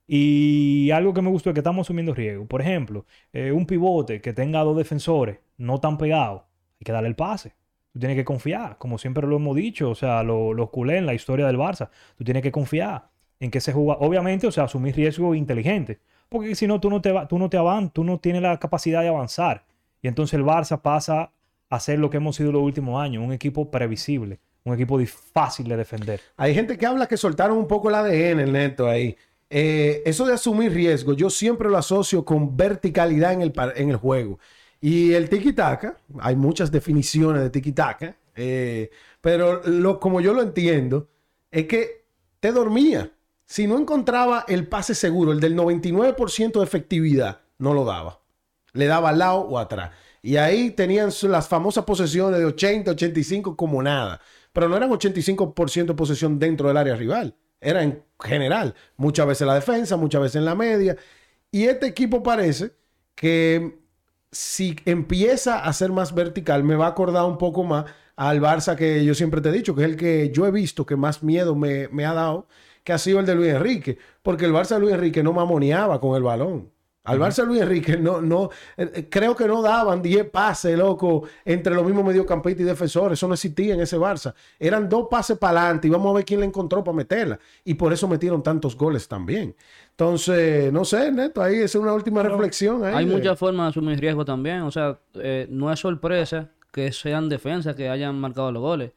[0.06, 2.46] Y algo que me gustó es que estamos asumiendo riesgo.
[2.46, 6.42] Por ejemplo, eh, un pivote que tenga dos defensores no tan pegados,
[6.78, 7.54] hay que darle el pase.
[7.92, 11.06] Tú tienes que confiar, como siempre lo hemos dicho, o sea, lo- los culés en
[11.06, 11.88] la historia del Barça.
[12.16, 13.08] Tú tienes que confiar
[13.40, 15.98] en que se juega, obviamente, o sea, asumir riesgo inteligente.
[16.28, 19.00] Porque si no, tú no te, tú no te avan, tú no tienes la capacidad
[19.02, 19.64] de avanzar.
[20.02, 21.30] Y entonces el Barça pasa
[21.76, 25.68] a ser lo que hemos sido los últimos años, un equipo previsible, un equipo fácil
[25.68, 26.20] de defender.
[26.37, 29.16] Hay gente que habla que soltaron un poco el ADN, el neto ahí.
[29.50, 33.90] Eh, eso de asumir riesgo, yo siempre lo asocio con verticalidad en el, par- en
[33.90, 34.38] el juego.
[34.80, 41.08] Y el tiki-taka, hay muchas definiciones de tiki-taka, eh, pero lo, como yo lo entiendo,
[41.50, 42.04] es que
[42.40, 43.10] te dormía.
[43.46, 48.20] Si no encontraba el pase seguro, el del 99% de efectividad, no lo daba.
[48.72, 49.90] Le daba al lado o atrás.
[50.24, 54.22] Y ahí tenían las famosas posesiones de 80, 85 como nada.
[54.54, 57.37] Pero no eran 85% de posesión dentro del área rival.
[57.60, 58.74] Era en general.
[58.96, 60.96] Muchas veces en la defensa, muchas veces en la media.
[61.50, 62.72] Y este equipo parece
[63.14, 63.78] que
[64.32, 67.84] si empieza a ser más vertical, me va a acordar un poco más
[68.16, 70.87] al Barça que yo siempre te he dicho, que es el que yo he visto
[70.87, 72.48] que más miedo me, me ha dado,
[72.82, 73.98] que ha sido el de Luis Enrique.
[74.22, 76.73] Porque el Barça de Luis Enrique no mamoneaba con el balón.
[77.06, 81.24] Al Barça Luis Enrique no, no, eh, eh, creo que no daban 10 pases, loco,
[81.44, 83.18] entre los mismos mediocampistas y defensores.
[83.18, 84.32] Eso no existía en ese Barça.
[84.58, 87.38] Eran dos pases para adelante y vamos a ver quién le encontró para meterla.
[87.62, 89.54] Y por eso metieron tantos goles también.
[89.90, 92.82] Entonces, no sé, Neto, ahí es una última reflexión.
[92.84, 94.62] ahí Hay de- muchas formas de asumir riesgo también.
[94.62, 98.92] O sea, eh, no es sorpresa que sean defensas que hayan marcado los goles.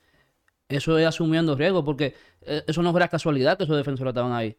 [0.69, 4.55] Eso es asumiendo riesgo porque eso no fuera casualidad que esos defensores estaban ahí.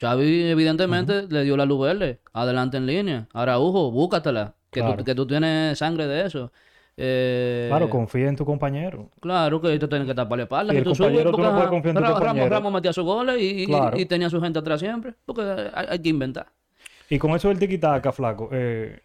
[0.00, 2.20] Xavi evidentemente le dio la luz verde.
[2.32, 3.28] Adelante en línea.
[3.32, 4.54] Araujo, búscatela.
[4.70, 4.96] Que, Claro.
[4.98, 6.52] tú, que tú tienes sangre de eso.
[6.96, 9.10] Eh, Claro, confía en tu compañero.
[9.20, 10.74] Claro que tú tienes que taparle espaldas.
[10.74, 12.48] Y y el tú compañero, subes, tú no puedes confiar en tu Ra- Ramos, compañero.
[12.50, 13.98] Ramos metía sus goles y, Claro.
[13.98, 15.14] y tenía su gente atrás siempre.
[15.24, 15.42] Porque
[15.74, 16.46] hay, hay que inventar.
[17.10, 18.50] Y con eso del tiki-taka, flaco.
[18.52, 19.00] Eh,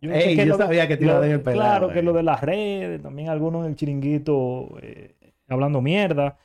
[0.00, 1.98] yo Ey, yo lo de- sabía que te iba a dar el pelado, Claro, que
[1.98, 2.02] eh.
[2.02, 5.14] lo de las redes, también algunos en el chiringuito eh,
[5.48, 6.38] hablando mierda.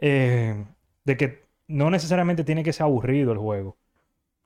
[0.00, 0.64] eh,
[1.04, 3.70] de que no necesariamente tiene que ser aburrido el juego.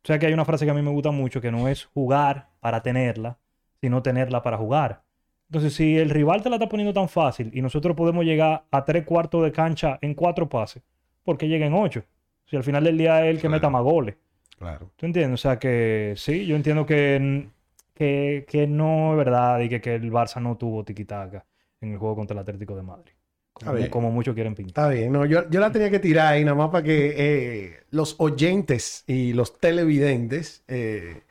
[0.05, 1.85] O sea que hay una frase que a mí me gusta mucho, que no es
[1.87, 3.39] jugar para tenerla,
[3.81, 5.03] sino tenerla para jugar.
[5.49, 8.85] Entonces, si el rival te la está poniendo tan fácil y nosotros podemos llegar a
[8.85, 10.83] tres cuartos de cancha en cuatro pases,
[11.25, 12.03] ¿por qué llega en ocho?
[12.47, 13.53] Si al final del día es el que Claro.
[13.53, 14.17] meta más goles.
[14.59, 14.91] Claro.
[14.97, 15.41] ¿Tú entiendes?
[15.41, 17.49] O sea que sí, yo entiendo que,
[17.95, 21.45] que, que no es verdad y que, que el Barça no tuvo tiquitaca
[21.81, 23.13] en el juego contra el Atlético de Madrid.
[23.55, 24.85] Como, como muchos quieren pintar.
[24.87, 27.77] Está bien, no, yo, yo la tenía que tirar ahí nada más para que eh,
[27.91, 31.23] los oyentes y los televidentes eh,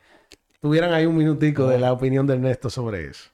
[0.60, 3.30] tuvieran ahí un minutico de la opinión de Ernesto sobre eso.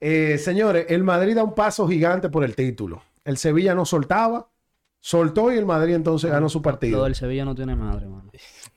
[0.00, 3.02] Eh, señores, el Madrid da un paso gigante por el título.
[3.24, 4.48] El Sevilla no soltaba,
[5.00, 7.04] soltó y el Madrid entonces ganó su Lo partido.
[7.04, 8.30] del Sevilla no tiene madre, mano.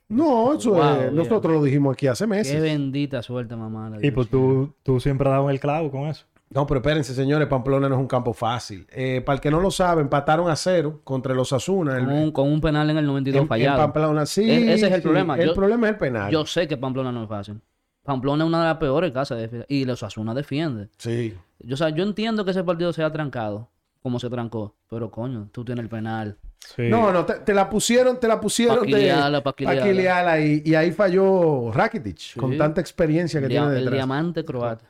[0.08, 1.12] No, eso Wow, es- viejo.
[1.15, 2.62] nosotros lo dijimos aquí hace Qué meses.
[2.62, 3.98] bendita suerte, mamá.
[4.02, 6.26] Y pues tú, tú siempre has dado el clavo con eso.
[6.51, 8.88] No, pero espérense, señores, Pamplona no es un campo fácil.
[8.91, 11.99] Eh, para el que no lo sabe, empataron a cero contra los Asuna.
[11.99, 13.77] Con un, con un penal en el 92 en, en fallado.
[13.77, 14.49] Pamplona, sí.
[14.49, 15.01] E- ese es el sí.
[15.03, 15.35] problema.
[15.38, 16.31] El Yo- problema es el penal.
[16.31, 17.62] Yo sé que Pamplona no es fácil.
[18.03, 19.65] Pamplona es una de las peores casas de defensa.
[19.69, 20.89] Y los Asuna defiende.
[20.97, 21.35] Sí.
[21.59, 23.69] Yo, o sea, yo entiendo que ese partido se ha trancado,
[24.01, 24.73] como se trancó.
[24.89, 26.38] Pero coño, tú tienes el penal.
[26.75, 26.89] Sí.
[26.89, 28.79] No, no, te, te la pusieron, te la pusieron.
[28.85, 29.83] te- Paquiliala, pa' paquiliala.
[29.83, 33.97] Quiliala, y, y ahí falló Rakitic, con tanta experiencia que El, dia- tiene el detrás.
[33.97, 34.85] diamante croata.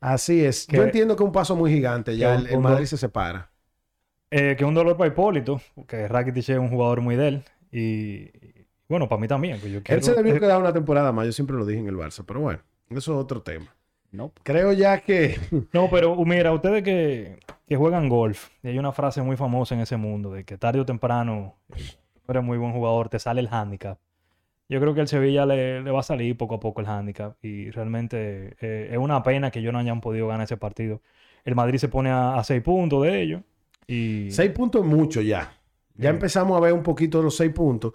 [0.00, 0.66] Así es.
[0.66, 2.16] Que- Yo entiendo que es un paso muy gigante.
[2.16, 3.50] Ya que el, Madrid se separa.
[4.30, 7.44] Eh, que un dolor para Hipólito, porque Rakitic es un jugador muy de él.
[7.72, 8.30] Y,
[8.88, 9.58] bueno, para mí también.
[9.60, 11.26] Pues yo quiero, Él se debió quedar una temporada más.
[11.26, 12.24] Yo siempre lo dije en el Barça.
[12.26, 13.74] Pero bueno, eso es otro tema.
[14.10, 14.32] No.
[14.42, 15.38] Creo ya que...
[15.72, 19.74] No, pero uh, mira, ustedes que, que juegan golf, y hay una frase muy famosa
[19.74, 21.82] en ese mundo, de que tarde o temprano, eh,
[22.24, 23.98] tú eres muy buen jugador, te sale el handicap.
[24.68, 27.36] Yo creo que el Sevilla le, le va a salir poco a poco el handicap
[27.42, 31.00] y realmente eh, es una pena que ellos no hayan podido ganar ese partido.
[31.44, 33.42] El Madrid se pone a, a seis puntos de ellos
[33.86, 34.30] y...
[34.30, 35.54] Seis puntos es mucho ya.
[35.94, 37.94] Ya empezamos a ver un poquito los seis puntos.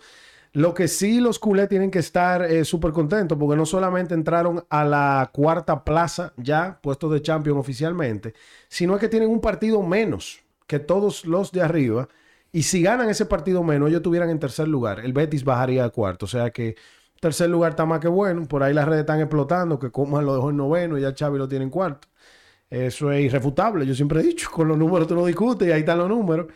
[0.51, 4.63] Lo que sí los culés tienen que estar eh, súper contentos porque no solamente entraron
[4.69, 8.33] a la cuarta plaza ya, puestos de champion oficialmente,
[8.67, 12.07] sino es que tienen un partido menos que todos los de arriba.
[12.53, 15.01] Y si ganan ese partido menos, ellos estuvieran en tercer lugar.
[15.01, 16.25] El Betis bajaría a cuarto.
[16.25, 16.75] O sea que
[17.19, 18.45] tercer lugar está más que bueno.
[18.45, 21.37] Por ahí las redes están explotando, que Coman lo dejó en noveno y ya Xavi
[21.39, 22.07] lo tiene en cuarto.
[22.69, 23.85] Eso es irrefutable.
[23.85, 26.47] Yo siempre he dicho, con los números tú no discutes y ahí están los números.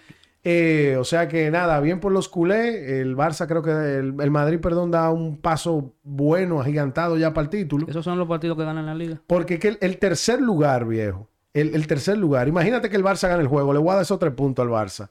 [0.44, 2.90] Eh, o sea que nada, bien por los culés.
[2.90, 7.46] El Barça creo que el, el, Madrid, perdón, da un paso bueno, agigantado ya para
[7.46, 7.88] el título.
[7.88, 9.20] Esos son los partidos que ganan la liga.
[9.26, 13.28] Porque que el, el tercer lugar, viejo, el, el, tercer lugar, imagínate que el Barça
[13.28, 15.10] gane el juego, le voy a dar esos tres puntos al Barça.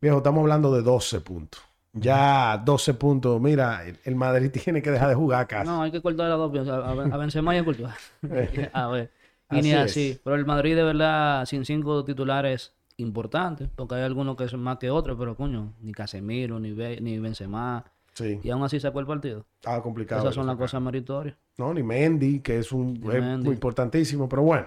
[0.00, 1.62] Viejo, estamos hablando de 12 puntos.
[1.92, 3.40] Ya 12 puntos.
[3.40, 5.68] Mira, el Madrid tiene que dejar de jugar casi.
[5.68, 6.68] No, hay que cortar a dos.
[6.68, 7.92] A, Benzema y a Courtois.
[8.72, 9.10] a ver.
[9.50, 10.10] Y así ni así.
[10.10, 10.20] Es.
[10.24, 14.78] Pero el Madrid, de verdad, sin cinco titulares importantes, porque hay algunos que son más
[14.78, 17.84] que otros, pero coño, ni Casemiro, ni, Be ni Benzema.
[18.14, 18.40] Sí.
[18.42, 19.44] Y aún así sacó el partido.
[19.56, 20.22] Estaba complicado.
[20.22, 21.36] Esas son las cosas meritorias.
[21.58, 24.66] No, ni Mendy, que es un es muy importantísimo, pero bueno.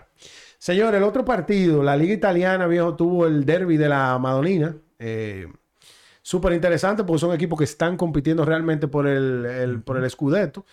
[0.57, 4.75] Señor, el otro partido, la Liga Italiana, viejo, tuvo el derby de la Madonina.
[4.99, 5.47] Eh,
[6.25, 10.65] Súper interesante porque son equipos que están compitiendo realmente por el, el por el Scudetto.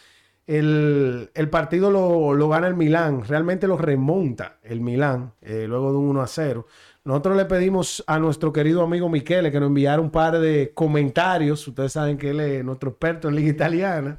[0.47, 5.93] El, el partido lo, lo, gana el Milán, realmente lo remonta el Milán, eh, luego
[5.93, 6.67] de un 1 a 0.
[7.05, 11.67] Nosotros le pedimos a nuestro querido amigo Michele que nos enviara un par de comentarios.
[11.67, 14.19] Ustedes saben que él es nuestro experto en Liga Italiana.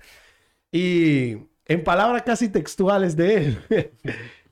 [0.72, 3.60] Y en palabras casi textuales de él,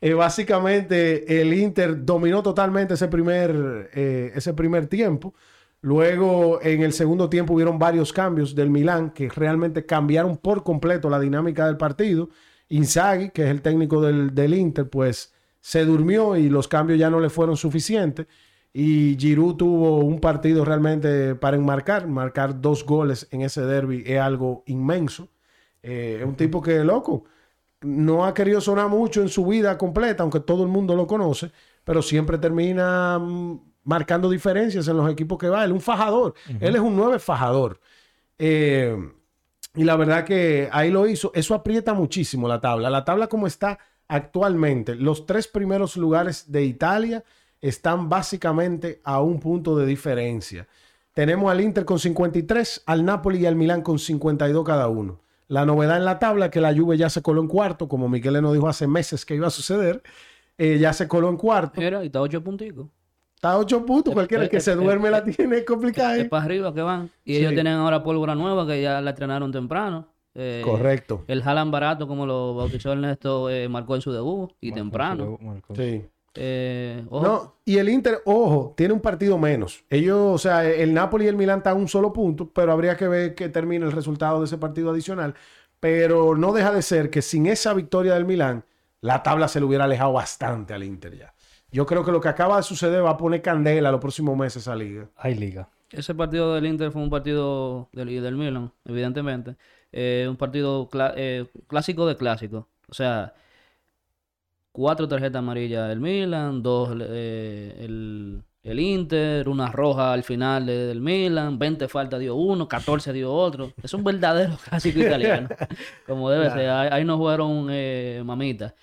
[0.01, 5.33] eh, básicamente el Inter dominó totalmente ese primer, eh, ese primer tiempo.
[5.81, 11.09] Luego, en el segundo tiempo, hubieron varios cambios del Milán que realmente cambiaron por completo
[11.09, 12.29] la dinámica del partido.
[12.69, 17.09] Inzaghi, que es el técnico del, del Inter, pues se durmió y los cambios ya
[17.09, 18.27] no le fueron suficientes.
[18.73, 22.07] Y Giroud tuvo un partido realmente para enmarcar.
[22.07, 25.29] Marcar dos goles en ese derby es algo inmenso.
[25.81, 27.25] Eh, es un tipo que, loco,
[27.81, 31.51] no ha querido sonar mucho en su vida completa, aunque todo el mundo lo conoce,
[31.83, 33.19] pero siempre termina
[33.83, 35.63] marcando diferencias en los equipos que va.
[35.63, 36.33] Él es un fajador.
[36.47, 36.57] Uh -huh.
[36.61, 37.79] Él es un nueve fajador.
[38.37, 38.95] Eh,
[39.75, 41.31] y la verdad que ahí lo hizo.
[41.33, 42.89] Eso aprieta muchísimo la tabla.
[42.89, 47.23] La tabla como está actualmente, los tres primeros lugares de Italia
[47.61, 50.67] están básicamente a un punto de diferencia.
[51.13, 55.21] Tenemos al Inter con 53, al Napoli y al Milán con 52 cada uno.
[55.49, 58.07] La novedad en la tabla es que la Juve ya se coló en cuarto, como
[58.07, 60.01] Miquel nos dijo hace meses que iba a suceder.
[60.57, 61.81] Eh, ya se coló en cuarto.
[61.81, 62.87] Era, y está ocho punticos.
[63.35, 64.13] Está a ocho puntos.
[64.13, 66.17] Cualquiera que se duerme la tiene complicada.
[66.17, 67.09] Es para arriba que van.
[67.25, 67.39] Y sí.
[67.39, 70.07] ellos tienen ahora pólvora nueva que ya la estrenaron temprano.
[70.35, 71.23] Eh, Correcto.
[71.27, 75.15] El Jalan barato, como lo bautizó Ernesto, eh, marcó en su debut y Marcó temprano.
[75.17, 75.75] su debut, marcó.
[75.75, 76.05] Sí.
[76.35, 79.83] Eh, ojo, No, y el Inter, ojo, tiene un partido menos.
[79.89, 82.95] Ellos, o sea, el Napoli y el Milán están a un solo punto, pero habría
[82.95, 85.35] que ver que termine el resultado de ese partido adicional.
[85.79, 88.65] Pero no deja de ser que sin esa victoria del Milán,
[89.01, 91.33] la tabla se le hubiera alejado bastante al Inter ya.
[91.71, 94.67] Yo creo que lo que acaba de suceder va a poner candela los próximos meses
[94.67, 95.09] a liga.
[95.15, 95.69] Hay liga.
[95.91, 99.55] Ese partido del Inter fue un partido del, del Milan, evidentemente.
[99.91, 102.67] Eh, un partido eh, clásico de clásico.
[102.89, 103.33] O sea,
[104.79, 110.85] cuatro tarjetas amarillas del Milan, dos eh, el, el Inter, una roja al final de-
[110.87, 113.73] del Milan, 20 faltas dio uno, 14 dio otro.
[113.83, 115.49] Es un verdadero clásico italiano,
[116.07, 116.59] como debe Claro.
[116.61, 116.69] ser.
[116.69, 118.73] Ahí, ahí no jugaron eh, mamitas.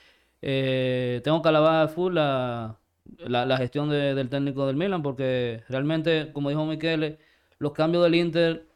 [0.43, 2.79] Eh, tengo que alabar full la,
[3.19, 7.19] la, la gestión de- del técnico del Milan porque realmente, como dijo Michele,
[7.59, 8.67] los cambios del Inter,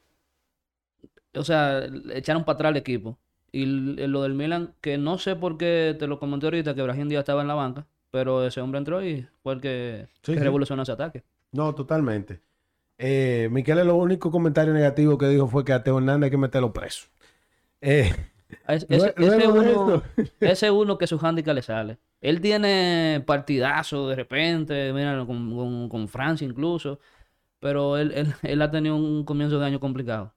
[1.35, 1.83] o sea,
[2.15, 3.19] echaron para atrás el equipo.
[3.53, 6.83] Y l- lo del Milan, que no sé por qué, te lo comenté ahorita, que
[6.83, 10.33] Brahim Díaz estaba en la banca, pero ese hombre entró y fue el que, Sí,
[10.33, 10.45] que sí.
[10.45, 11.25] revolucionó ese ataque.
[11.53, 12.41] No, totalmente.
[12.99, 16.37] Eh, Miquel, lo único comentario negativo que dijo fue que a Teo Hernández hay que
[16.37, 17.09] meterlo preso.
[17.81, 18.13] Eh,
[18.69, 19.15] Es- ese,
[19.49, 20.03] uno, esto.
[20.41, 21.99] ese uno que su handicap le sale.
[22.21, 27.01] Él tiene partidazo de repente, mira, con, con, con Francia incluso,
[27.59, 30.35] pero él, él, él ha tenido un comienzo de año complicado.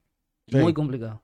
[0.47, 0.57] Sí.
[0.57, 1.21] Muy complicado.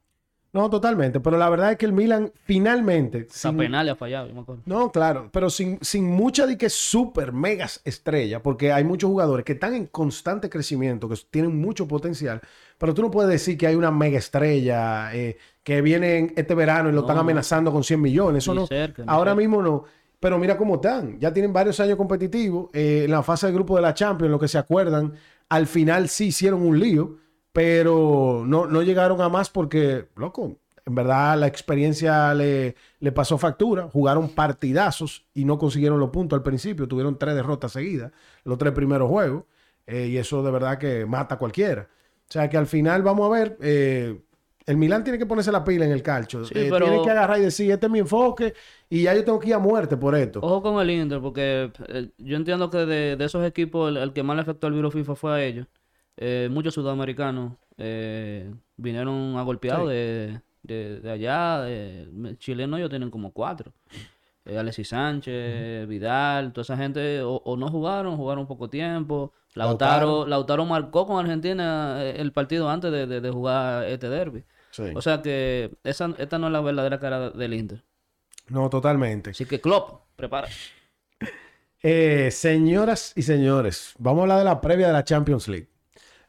[0.51, 1.19] No, totalmente.
[1.19, 3.27] Pero la verdad es que el Milan finalmente.
[3.29, 4.61] Sin- penales ha fallado, yo me acuerdo.
[4.65, 9.45] No, claro, pero sin, sin mucha de que super megas estrella, porque hay muchos jugadores
[9.45, 12.41] que están en constante crecimiento, que tienen mucho potencial,
[12.77, 16.89] pero tú no puedes decir que hay una mega estrella eh, que viene este verano
[16.89, 18.43] y lo están amenazando con 100 millones.
[18.43, 18.65] Eso no.
[18.67, 19.41] cerca, Ahora cerca.
[19.41, 19.83] mismo no.
[20.19, 21.17] Pero mira cómo están.
[21.19, 22.69] Ya tienen varios años competitivos.
[22.73, 25.13] Eh, en la fase de grupo de la Champions, lo que se acuerdan,
[25.47, 27.17] al final sí hicieron un lío,
[27.51, 33.37] pero no, no llegaron a más porque, loco, en verdad la experiencia le, le pasó
[33.37, 33.89] factura.
[33.91, 36.87] Jugaron partidazos y no consiguieron los puntos al principio.
[36.87, 38.11] Tuvieron tres derrotas seguidas,
[38.43, 39.43] los tres primeros juegos.
[39.87, 41.87] eh, y eso de verdad que mata a cualquiera.
[42.27, 43.57] O sea que al final vamos a ver.
[43.61, 44.19] eh,
[44.67, 46.45] El Milan tiene que ponerse la pila en el calcho.
[46.45, 48.53] Sí, Eh, pero- Tiene que agarrar y decir, este es mi enfoque
[48.87, 50.39] y ya yo tengo que ir a muerte por esto.
[50.43, 51.71] Ojo con el Inter, porque
[52.19, 54.93] yo entiendo que de, de esos equipos el, el que más le afectó al virus
[54.93, 55.65] FIFA fue a ellos.
[56.21, 59.43] Eh, muchos sudamericanos eh, vinieron a
[59.83, 59.87] Sí.
[59.87, 61.61] de, de, de allá.
[61.61, 63.71] de- chilenos ellos tienen como cuatro.
[64.43, 69.31] Eh, Alexis Sánchez, Vidal, toda esa gente o, o no jugaron, jugaron poco tiempo.
[69.55, 70.07] Lautaro.
[70.07, 74.43] Lautaro, Lautaro marcó con Argentina el partido antes de, jugar este derby.
[74.71, 74.83] Sí.
[74.95, 77.83] O sea que esa, esta no es la verdadera cara del Inter.
[78.49, 79.29] no, totalmente.
[79.31, 80.47] Así que Klopp, prepara.
[81.81, 85.69] Eh, señoras y señores, vamos a hablar de la previa de la Champions League.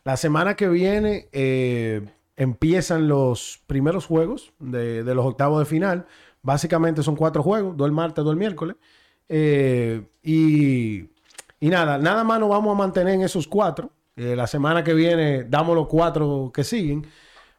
[0.04, 2.02] La semana que viene eh,
[2.36, 6.06] empiezan los primeros juegos de, los octavos de final.
[6.42, 8.76] Básicamente son cuatro juegos, dos el martes, dos el miércoles.
[9.28, 11.00] Eh, y,
[11.60, 13.90] y nada, nada más nos vamos a mantener en esos cuatro.
[14.16, 17.06] Eh, la semana que viene damos los cuatro que siguen.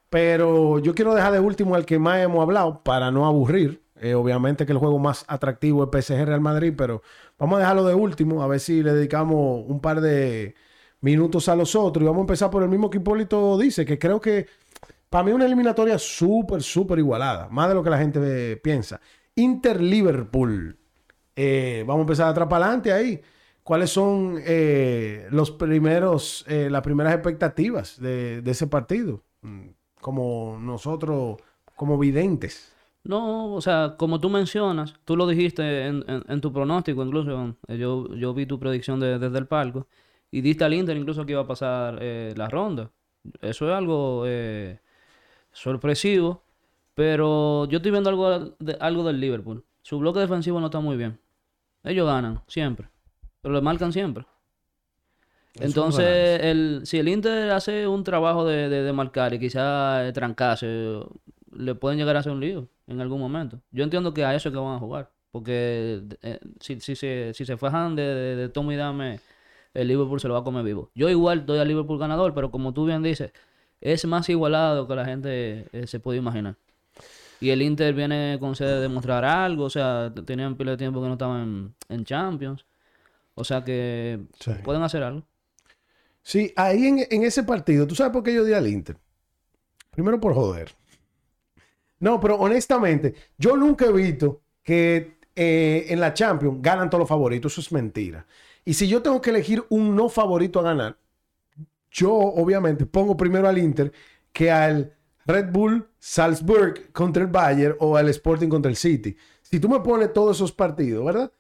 [0.10, 3.82] Pero yo quiero dejar de último al que más hemos hablado para no aburrir.
[4.16, 7.04] Obviamente que el juego más atractivo es PSG Real Madrid, pero
[7.38, 10.56] vamos a dejarlo de último, a ver si le dedicamos un par de
[11.02, 12.04] minutos a los otros.
[12.04, 14.48] Y vamos a empezar por el mismo que Hipólito dice, que creo que
[15.10, 19.02] para mí una eliminatoria súper, súper igualada, más de lo que la gente piensa.
[19.36, 20.78] Inter-Liverpool.
[21.36, 23.22] Eh, vamos a empezar atrás para adelante ahí.
[23.64, 29.24] ¿Cuáles son eh, los primeros, eh, las primeras expectativas de, ese partido?
[29.42, 31.38] Mm, Como nosotros,
[31.76, 32.74] como videntes.
[33.04, 38.14] No, o sea, como tú mencionas, tú lo dijiste en, en- tu pronóstico, incluso yo,
[38.16, 39.88] yo vi tu predicción de- desde el palco
[40.32, 42.90] y diste al Inter incluso que iba a pasar eh, la ronda.
[43.42, 44.80] Eso es algo eh,
[45.52, 46.44] sorpresivo,
[46.96, 49.64] pero yo estoy viendo algo, de- algo del Liverpool.
[49.82, 51.20] Su bloque defensivo no está muy bien.
[51.84, 52.90] Ellos ganan, siempre,
[53.42, 54.26] pero le marcan siempre.
[55.56, 60.08] Entonces, es el, si el Inter hace un trabajo de, de, de marcar y quizás
[60.10, 61.00] eh, trancarse,
[61.54, 63.60] le pueden llegar a hacer un lío en algún momento.
[63.72, 65.12] Yo entiendo que a eso es que van a jugar.
[65.32, 69.20] Porque eh, si, si, se, si se fajan de, de, de toma y dame,
[69.74, 70.90] el Liverpool se lo va a comer vivo.
[70.96, 73.32] Yo igual doy al Liverpool ganador, pero como tú bien dices,
[73.80, 76.56] es más igualado que la gente eh, se puede imaginar.
[77.40, 81.02] Y el Inter viene con sede de demostrar algo, o sea, tenían pila de tiempo
[81.02, 82.66] que no estaban en, en Champions.
[83.34, 84.52] O sea que Sí.
[84.64, 85.24] pueden hacer algo.
[86.22, 88.98] Sí, ahí en, en ese partido, ¿tú sabes por qué yo di al Inter?
[89.90, 90.72] Primero por joder.
[92.00, 97.10] No, pero honestamente, yo nunca he visto que eh, en la Champions ganan todos los
[97.10, 97.52] favoritos.
[97.54, 98.26] Eso es mentira.
[98.66, 100.98] Y si yo tengo que elegir un no favorito a ganar,
[101.90, 103.92] yo obviamente pongo primero al Inter
[104.32, 104.94] que al
[105.26, 109.16] Red Bull Salzburg contra el Bayern o al Sporting contra el City.
[109.42, 111.32] Si tú me pones todos esos partidos, ¿verdad?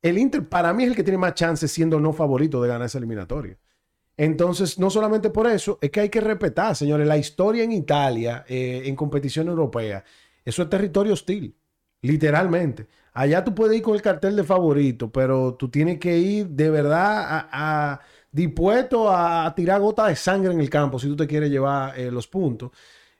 [0.00, 2.86] El Inter para mí es el que tiene más chances siendo no favorito de ganar
[2.86, 3.58] esa eliminatoria.
[4.16, 8.44] Entonces, no solamente por eso, es que hay que respetar, señores, la historia en Italia,
[8.48, 10.02] eh, en competición europea,
[10.44, 11.56] eso es territorio hostil,
[12.02, 12.88] literalmente.
[13.18, 16.70] Allá tú puedes ir con el cartel de favorito, pero tú tienes que ir de
[16.70, 18.00] verdad a,
[18.30, 22.12] dispuesto a, tirar gotas de sangre en el campo si tú te quieres llevar eh,
[22.12, 22.70] los puntos.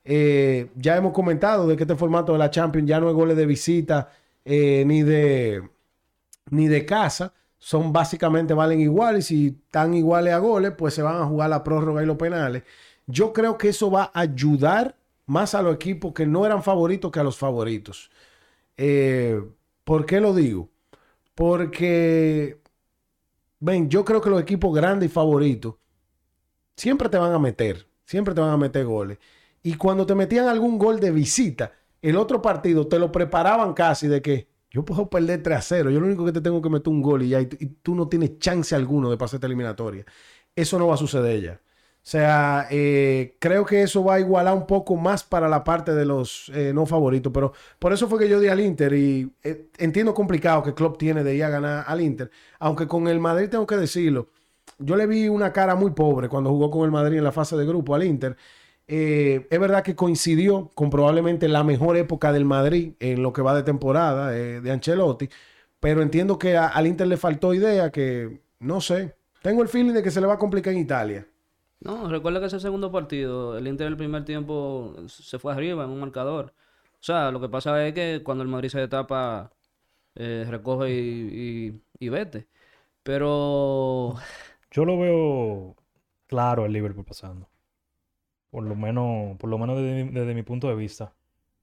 [0.05, 3.37] Eh, ya hemos comentado de que este formato de la Champions ya no es goles
[3.37, 4.13] de visita
[4.45, 5.69] eh, ni de
[6.51, 11.03] ni de casa, son básicamente valen igual y si están iguales a goles, pues se
[11.03, 12.63] van a jugar la prórroga y los penales.
[13.09, 14.95] Yo creo que eso va a ayudar
[15.27, 18.13] más a los equipos que no eran favoritos que a los favoritos.
[19.89, 20.69] ¿Por qué lo digo?
[21.35, 22.61] Porque,
[23.59, 25.77] ven, yo creo que los equipos grandes y favoritos
[26.77, 29.17] siempre te van a meter, siempre te van a meter goles.
[29.63, 31.73] Y cuando te metían algún gol de visita,
[32.03, 35.91] el otro partido te lo preparaban casi de que yo puedo perder 3 a 0.
[35.91, 37.95] Yo lo único que te tengo que meter un gol y ya, y, y tú
[37.95, 40.05] no tienes chance alguno de pasar esta eliminatoria.
[40.55, 41.61] Eso no va a suceder ya.
[42.09, 45.95] O sea, eh, creo que eso va a igualar un poco más para la parte
[45.95, 47.31] de los eh, no favoritos.
[47.31, 50.97] Pero por eso fue que yo di al Inter y eh, entiendo complicado que Klopp
[50.97, 52.31] tiene de ir a ganar al Inter.
[52.61, 54.31] Aunque con el Madrid tengo que decirlo.
[54.79, 57.59] Yo le vi una cara muy pobre cuando jugó con el Madrid en la fase
[57.59, 58.39] de grupo al Inter.
[58.87, 63.43] Eh, es verdad que coincidió con probablemente la mejor época del Madrid en lo que
[63.43, 65.29] va de temporada de Ancelotti,
[65.79, 70.03] pero entiendo que al Inter le faltó idea que, no sé, tengo el feeling de
[70.03, 71.27] que se le va a complicar en Italia.
[71.81, 75.91] No, recuerda que ese segundo partido, el Inter el primer tiempo se fue arriba en
[75.91, 76.53] un marcador.
[76.95, 79.53] O sea, lo que pasa es que cuando el Madrid se destapa,
[80.17, 82.49] eh, recoge y, vete.
[83.05, 84.17] Pero
[84.71, 85.77] Yo lo veo
[86.27, 87.49] claro el Liverpool pasando.
[88.51, 91.15] Por lo menos, por lo menos desde, mi- desde mi punto de vista.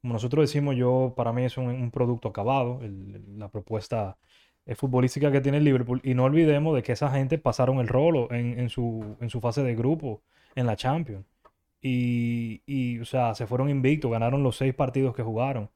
[0.01, 4.18] Como nosotros decimos, yo para mí es un, un producto acabado, el- la propuesta
[4.74, 6.01] futbolística que tiene el Liverpool.
[6.03, 9.39] Y no olvidemos de que esa gente pasaron el rolo en, en su, en su
[9.41, 10.22] fase de grupo
[10.55, 11.26] en la Champions.
[11.82, 15.70] y, y, o sea, se fueron invictos, ganaron los seis partidos que jugaron.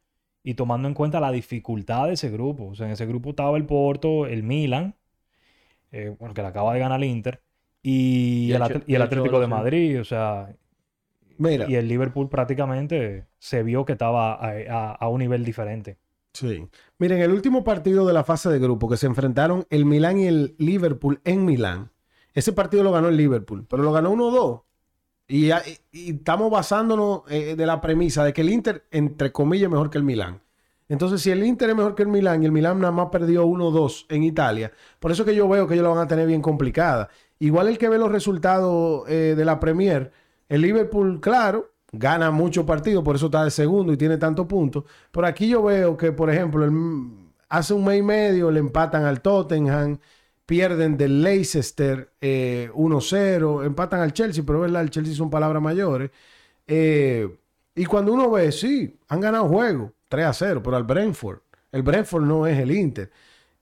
[0.44, 2.68] Y tomando en cuenta la dificultad de ese grupo.
[2.70, 4.96] O sea, en ese grupo estaba el Porto, el Milan,
[5.92, 7.42] eh, bueno, que le acaba de ganar el Inter,
[7.84, 9.48] y, Y el, y Atlético de.
[9.48, 10.00] Madrid.
[10.02, 10.50] O sea,
[11.38, 15.98] Mira, y el Liverpool prácticamente se vio que estaba a, a- a un nivel diferente.
[16.34, 16.68] Sí.
[16.98, 20.28] Miren, el último partido de la fase de grupo que se enfrentaron el Milán y
[20.28, 21.92] el Liverpool en Milán.
[22.34, 24.64] Ese partido lo ganó el Liverpool, pero lo ganó 1-2.
[25.28, 25.52] Y,
[25.92, 29.90] y- estamos basándonos eh, de la premisa de que el Inter, entre comillas, es mejor
[29.90, 30.42] que el Milán.
[30.88, 33.46] Entonces, si el Inter es mejor que el Milán y el Milán nada más perdió
[33.46, 36.42] 1-2 en Italia, por eso que yo veo que ellos lo van a tener bien
[36.42, 37.10] complicada.
[37.40, 40.12] Igual el que ve los resultados eh, de la Premier,
[40.50, 44.84] el Liverpool, claro, gana muchos partidos, por eso está de segundo y tiene tantos puntos.
[45.12, 47.12] Pero aquí yo veo que, por ejemplo, el-
[47.50, 50.00] hace un mes y medio le empatan al Tottenham,
[50.46, 56.12] pierden del Leicester eh, 1-0, empatan al Chelsea, pero verdad, el Chelsea son palabras mayores.
[56.68, 57.30] Eh,
[57.76, 61.40] y cuando uno ve, sí, han ganado juegos 3-0, pero al Brentford.
[61.72, 63.12] El Brentford no es el Inter.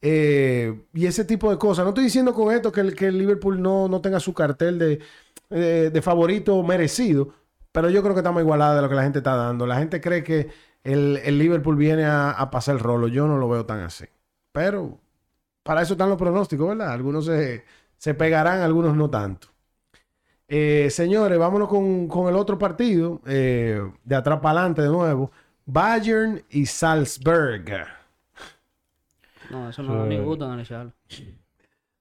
[0.02, 1.84] Eh, y ese tipo de cosas.
[1.86, 4.80] No estoy diciendo con esto que el, que el Liverpool no, no tenga su cartel
[4.80, 5.00] de,
[5.50, 7.34] eh, de favorito merecido,
[7.78, 9.68] pero yo creo que estamos igualados de lo que la gente está dando.
[9.68, 10.50] La gente cree que
[10.84, 13.08] el, el Liverpool viene a, a pasar el rolo.
[13.08, 14.06] Yo no lo veo tan así.
[14.52, 14.98] Pero
[15.62, 16.92] para eso están los pronósticos, ¿verdad?
[16.92, 17.66] Algunos se,
[17.96, 19.50] se pegarán, algunos no tanto.
[20.48, 25.32] Eh, señores, vámonos con, con el otro partido, eh, de atrás para adelante de nuevo.
[25.68, 27.86] Bayern y Salzburg.
[29.52, 30.94] No, eso no ni gusta analizarlo.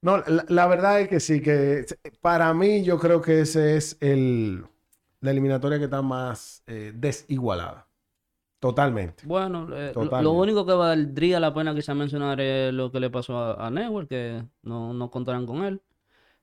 [0.01, 1.85] No, la, la verdad es que sí, que
[2.23, 4.65] para mí yo creo que ese es el,
[5.21, 7.89] la eliminatoria que está más eh, desigualada.
[8.61, 9.25] Totalmente.
[9.27, 9.93] Bueno, eh,
[10.23, 13.71] lo- único que valdría la pena quizá mencionar es lo que le pasó a, a
[13.71, 15.83] Neuer, que no, no contarán con él.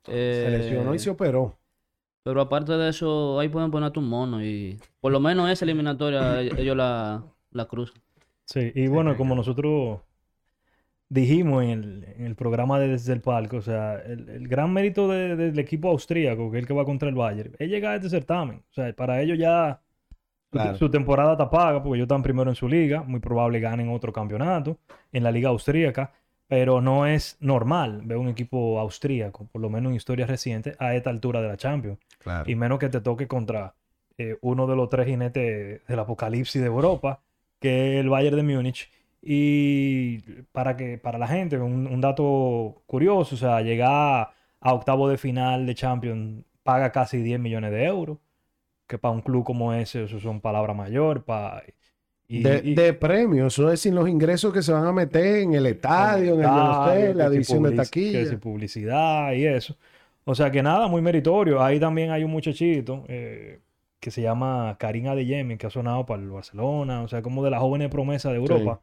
[0.06, 1.58] Se lesionó y Eh, se operó.
[2.24, 6.42] Pero aparte de eso, ahí pueden ponerte un mono y por lo menos esa eliminatoria
[6.58, 8.02] ellos la, la cruzan.
[8.46, 10.02] Sí, y bueno, como nosotros
[11.10, 14.72] dijimos en el, en el programa de Desde el Palco, o sea, el, el gran
[14.74, 17.94] mérito de- del equipo austríaco, que es el que va contra el Bayern, es llegar
[17.94, 18.64] a este certamen.
[18.70, 19.80] O sea, para ellos ya
[20.52, 20.78] su- Claro.
[20.78, 24.12] su temporada está paga, porque ellos están primero en su liga, muy probable ganen otro
[24.14, 24.78] campeonato
[25.12, 26.12] en la liga austríaca,
[26.48, 30.94] pero no es normal ver un equipo austríaco, por lo menos en historia reciente, a
[30.96, 31.98] esta altura de la Champions.
[32.20, 32.50] Claro.
[32.50, 33.74] Y menos que te toque contra
[34.18, 37.22] eh, uno de los tres jinetes del apocalipsis de Europa,
[37.60, 38.92] que es el Bayern de Múnich.
[39.26, 40.20] Y
[40.52, 45.18] para que para la gente, un, un dato curioso, o sea, llegar a octavo de
[45.18, 48.18] final de Champions paga casi 10 millones de euros,
[48.88, 51.24] que para un club como ese, eso son palabras mayores.
[51.24, 51.64] Pa,
[52.28, 55.38] y, de, y- de premio, eso es sin los ingresos que se van a meter
[55.38, 58.40] en el estadio, en el estadio, hotel, la que si división de que taquilla.
[58.40, 59.78] publicidad y eso.
[60.26, 61.62] O sea que nada, muy meritorio.
[61.62, 63.62] Ahí también hay un muchachito eh,
[64.00, 67.52] que se llama Karim Adeyemi, que ha sonado para el Barcelona, o sea, como de
[67.52, 68.82] las jóvenes promesas de Europa,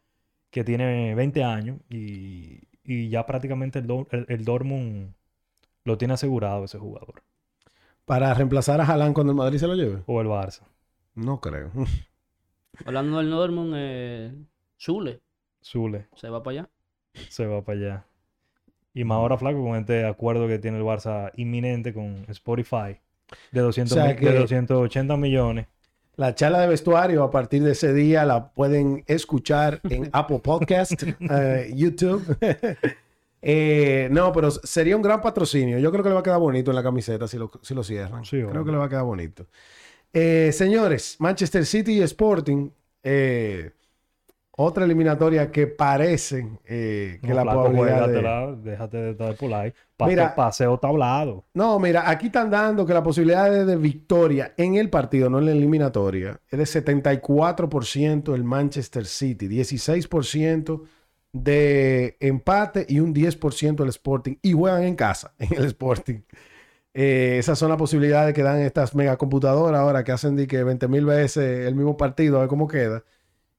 [0.51, 5.15] que tiene 20 años y, y ya prácticamente el, el, el Dortmund
[5.85, 7.23] lo tiene asegurado ese jugador.
[8.05, 10.03] Para reemplazar a Haaland cuando el Madrid se lo lleve.
[10.07, 10.63] O el Barça.
[11.15, 11.71] No creo.
[12.85, 14.33] Hablando del Dortmund, eh,
[14.81, 15.21] Zule
[15.63, 16.71] Zule se va para allá.
[17.29, 18.05] se va para allá.
[18.95, 22.99] Y más ahora, flaco, con este acuerdo que tiene el Barça inminente con Spotify
[23.53, 25.67] de 200 O sea mil- de que- 280 millones.
[26.21, 31.03] La charla de vestuario a partir de ese día la pueden escuchar en Apple Podcast,
[31.03, 32.37] eh, YouTube.
[33.43, 35.79] Eh, no, pero sería un gran patrocinio.
[35.79, 37.83] Yo creo que le va a quedar bonito en la camiseta si lo, si lo
[37.83, 38.23] cierran.
[38.23, 39.47] Sí, creo que le va a quedar bonito.
[40.13, 42.69] Eh, señores, Manchester City y Sporting.
[43.03, 43.71] eh,
[44.63, 48.71] otra eliminatoria que parece eh, que No, la probabilidad de...
[48.71, 49.73] déjate de estar por ahí.
[49.97, 50.35] Pase- Mira.
[50.35, 51.45] paseo tablado.
[51.55, 55.39] No, mira, aquí están dando que la posibilidad de, de victoria en el partido, no
[55.39, 60.83] en la eliminatoria, es de 74% el Manchester City, 16%
[61.33, 64.37] de empate y un 10% el Sporting.
[64.43, 66.21] Y juegan en casa, en el Sporting.
[66.93, 70.89] Eh, esas son las posibilidades que dan estas megacomputadoras ahora que hacen de que 20
[70.89, 73.05] mil veces el mismo partido, a ver cómo queda.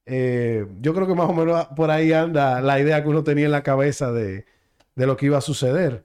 [0.06, 3.46] Eh, yo creo que más o menos por ahí anda la idea que uno tenía
[3.46, 4.46] en la cabeza de,
[4.94, 6.04] de lo que iba a suceder.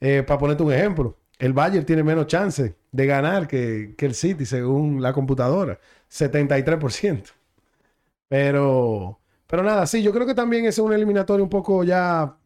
[0.00, 4.14] Eh, para ponerte un ejemplo, el Bayern tiene menos chance de ganar que, que el
[4.14, 5.78] City, según la computadora.
[6.08, 7.32] 73%.
[8.28, 12.36] Pero, pero nada, sí, yo creo que también es una eliminatoria un poco ya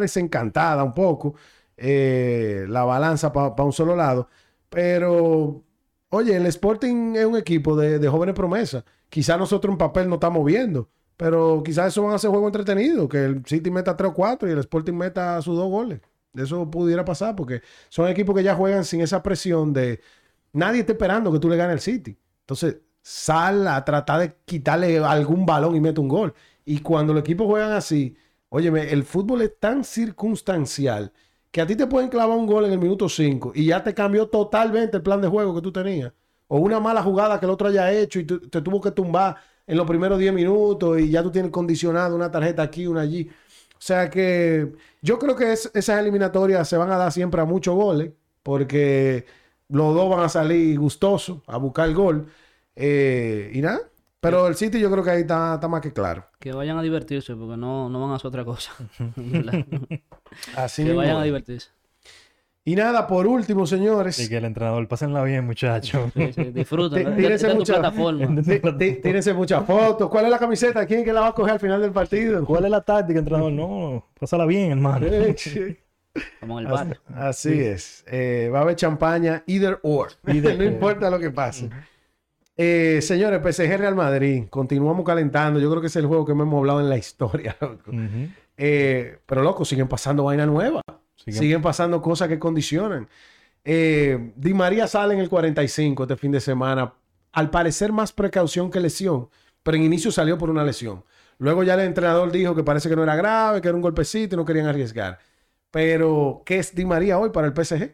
[0.00, 1.34] desencantada un poco.
[1.76, 4.28] eh, la balanza para un solo lado.
[4.68, 5.62] Pero,
[6.10, 8.84] oye, el Sporting es un equipo de, de jóvenes promesas.
[9.08, 10.88] Quizás nosotros en papel no estamos viendo.
[11.18, 13.08] Pero quizás eso van a ser juego entretenido.
[13.08, 16.00] Que el City meta 3 o 4 y el Sporting meta sus dos goles.
[16.34, 20.00] Eso pudiera pasar porque son equipos que ya juegan sin esa presión de,
[20.52, 22.16] nadie está esperando que tú le ganes al City.
[22.40, 26.34] Entonces, sal a tratar de quitarle algún balón y mete un gol.
[26.64, 28.16] Y cuando los equipos juegan así,
[28.48, 31.12] óyeme, el fútbol es tan circunstancial
[31.50, 33.94] que a ti te pueden clavar un gol en el minuto 5 y ya te
[33.94, 36.12] cambió totalmente el plan de juego que tú tenías.
[36.48, 39.36] O una mala jugada que el otro haya hecho y te tuvo que tumbar
[39.66, 43.28] en los primeros 10 minutos y ya tú tienes condicionado una tarjeta aquí, una allí.
[43.74, 44.72] O sea que
[45.02, 49.26] yo creo que es- esas eliminatorias se van a dar siempre a muchos goles porque
[49.68, 52.26] los dos van a salir gustosos a buscar el gol.
[52.76, 53.80] Eh, y nada.
[54.20, 56.24] Pero el City yo creo que ahí está, está más que claro.
[56.40, 58.72] Que vayan a divertirse, porque no, no van a hacer otra cosa.
[60.56, 61.70] Así que mismo vayan a divertirse.
[62.64, 64.18] Y nada, por último, señores.
[64.18, 66.10] Y que el entrenador, pásenla bien, muchachos.
[66.14, 66.98] Sí, sí, disfruten.
[67.06, 67.16] Tí- ¿no?
[67.16, 68.78] tírese Esta es tu mucha- plataforma.
[69.02, 70.10] Tírense muchas fotos.
[70.10, 70.84] ¿Cuál es la camiseta?
[70.84, 72.44] ¿Quién es que la va a coger al final del partido?
[72.44, 73.52] ¿Cuál es la táctica, entrenador?
[73.52, 75.06] No, pásala bien, hermano.
[76.40, 77.00] Como en el Así, bar.
[77.14, 78.04] así es.
[78.08, 80.08] Eh, va a haber champaña, either or.
[80.26, 80.72] Either no or.
[80.72, 81.70] importa lo que pase.
[82.60, 84.44] Eh, señores, PSG Real Madrid.
[84.50, 85.60] Continuamos calentando.
[85.60, 87.56] Yo creo que es el juego que más hemos hablado en la historia.
[87.60, 87.92] loco.
[88.56, 90.82] Eh, pero loco, siguen pasando vaina nueva.
[91.16, 93.08] Siguen- Siguen pasando cosas que condicionan.
[93.64, 96.92] Eh, Di María sale en el 45 este fin de semana.
[97.32, 99.28] Al parecer más precaución que lesión,
[99.62, 101.04] pero en inicio salió por una lesión.
[101.38, 104.34] Luego ya el entrenador dijo que parece que no era grave, que era un golpecito
[104.34, 105.18] y no querían arriesgar.
[105.70, 107.92] Pero, ¿qué es Di María hoy para el PSG?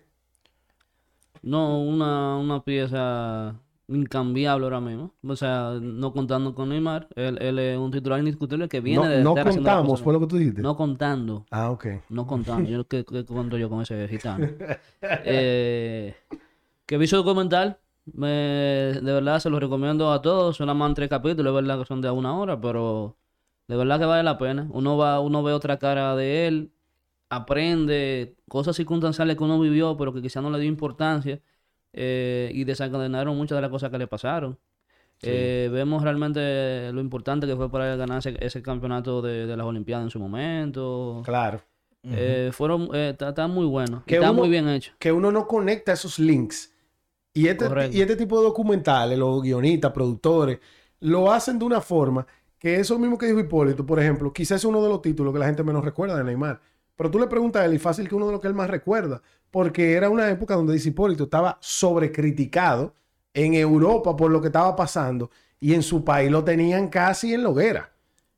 [1.42, 3.56] No, una, una pieza
[3.88, 5.14] incambiable ahora mismo.
[5.26, 7.08] O sea, no contando con Neymar.
[7.14, 10.02] Él, él es un titular indiscutible que viene No, de no estar haciendo las contamos,
[10.02, 10.62] fue lo que tú dijiste.
[10.62, 11.46] No contando.
[11.50, 11.86] Ah, ok.
[12.08, 12.68] No contando.
[12.68, 14.46] Yo, ¿qué, qué cuento yo con ese gitano?
[15.26, 16.14] Eh,
[16.86, 17.78] que vi su documental.
[18.06, 20.56] Me, de verdad se lo recomiendo a todos.
[20.56, 23.16] Son más tres capítulos, es verdad que son de una hora, pero
[23.68, 24.66] de verdad que vale la pena.
[24.70, 26.72] Uno va, uno ve otra cara de él,
[27.30, 31.40] aprende cosas circunstanciales que uno vivió, pero que quizá no le dio importancia.
[31.94, 34.58] Eh, y desencadenaron muchas de las cosas que le pasaron.
[35.22, 39.56] Eh, vemos realmente lo importante que fue para él ganar ese, ese campeonato de, de
[39.56, 41.22] las Olimpiadas en su momento.
[41.24, 41.62] Claro.
[42.02, 44.02] Eh, fueron, eh, está, está muy bueno.
[44.04, 44.92] y Que está uno- muy bien hecho.
[44.98, 46.70] que uno no conecta esos links.
[47.32, 47.96] Y este, Correcto.
[47.96, 50.58] y este tipo de documentales, los guionistas, productores,
[51.00, 52.26] lo hacen de una forma
[52.58, 55.38] que eso mismo que dijo Hipólito, por ejemplo, quizás es uno de los títulos que
[55.38, 56.60] la gente menos recuerda de Neymar.
[56.96, 58.70] Pero tú le preguntas a él y fácil que uno de los que él más
[58.70, 62.94] recuerda, porque era una época donde dice Hipólito estaba sobrecriticado
[63.32, 65.30] en Europa por lo que estaba pasando
[65.60, 67.90] y en su país lo tenían casi en la hoguera.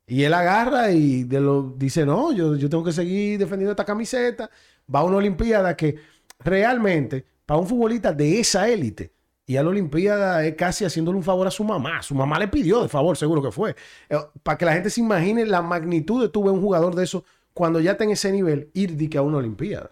[0.07, 3.83] Y él agarra y de lo, dice, no, yo, yo tengo que seguir defendiendo esta
[3.83, 4.49] camiseta.
[4.93, 5.97] Va a una Olimpiada que
[6.39, 9.11] realmente, para un futbolista de esa élite,
[9.45, 12.01] y a la Olimpiada es casi haciéndole un favor a su mamá.
[12.01, 13.75] Su mamá le pidió de favor, seguro que fue.
[14.09, 17.23] Eh, para que la gente se imagine la magnitud de tuve un jugador de eso
[17.57, 19.91] cuando ya está en ese nivel, ir de que a una Olimpiada.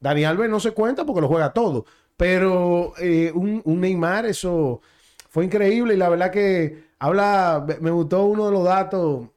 [0.00, 1.86] Dani Alves no se cuenta porque lo juega todo.
[2.16, 4.80] Pero eh, un, un Neymar, eso
[5.30, 5.94] fue increíble.
[5.94, 9.28] Y la verdad que habla, me- gustó uno de los datos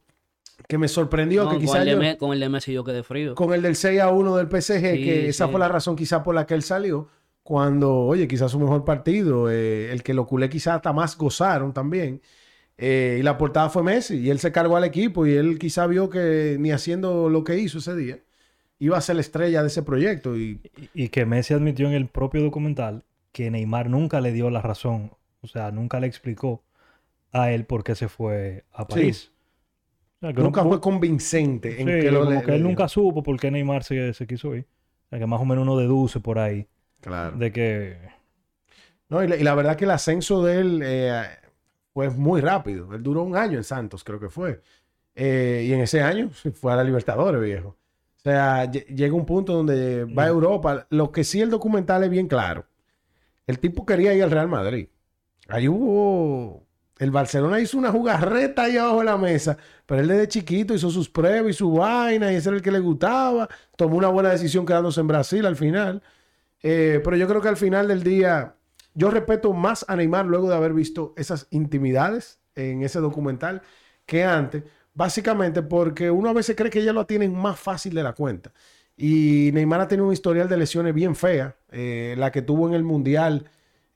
[0.67, 1.75] que me sorprendió, No, que con, quizás
[2.17, 3.35] con el de Messi yo quedé frío.
[3.35, 6.23] con el del 6 a 1 del PSG, Sí, que esa fue la razón quizás
[6.23, 7.07] por la que él salió,
[7.43, 11.71] cuando, oye, quizás su mejor partido, eh, el que lo culé quizás hasta más gozaron
[11.73, 12.21] también,
[12.77, 15.89] eh, y la portada fue Messi, y él se cargó al equipo, y él quizás
[15.89, 18.19] vio que ni haciendo lo que hizo ese día,
[18.79, 20.61] iba a ser la estrella de ese proyecto, y
[20.93, 25.11] Y que Messi admitió en el propio documental que Neymar nunca le dio la razón,
[25.41, 26.63] o sea, nunca le explicó
[27.31, 29.31] a él por qué se fue a París.
[30.17, 32.63] O sea, que nunca no- fue convincente en que lo como le- que él le-
[32.63, 34.65] nunca supo por qué Neymar se, se quiso ir.
[35.07, 36.67] O sea, que más o menos uno deduce por ahí
[37.01, 37.37] Claro.
[37.37, 37.97] de que...
[39.09, 41.23] No, y la, y la verdad que el ascenso de él eh,
[41.97, 42.93] fue muy rápido.
[42.93, 44.61] Él duró un año en Santos, creo que fue.
[45.15, 47.69] Eh, y en ese año fue a la Libertadores, viejo.
[47.69, 50.85] O sea, lle- llega un punto donde va a Europa.
[50.91, 52.67] Lo que sí el documental es bien claro.
[53.47, 54.89] El tipo quería ir al Real Madrid.
[55.47, 56.67] Ahí hubo...
[56.99, 60.91] El Barcelona hizo una jugarreta ahí abajo de la mesa, pero él desde chiquito hizo
[60.91, 63.49] sus pruebas y su vaina, y ese era el que le gustaba.
[63.75, 66.03] Tomó una buena decisión quedándose en Brasil al final.
[66.61, 68.53] Eh, pero yo creo que al final del día,
[68.97, 73.61] yo respeto más a Neymar luego de haber visto esas intimidades en ese documental
[74.07, 74.63] que antes,
[74.95, 78.51] básicamente porque uno a veces cree que ya lo tienen más fácil de la cuenta.
[78.95, 82.73] Y Neymar ha tenido un historial de lesiones bien fea, eh, la que tuvo en
[82.73, 83.47] el Mundial.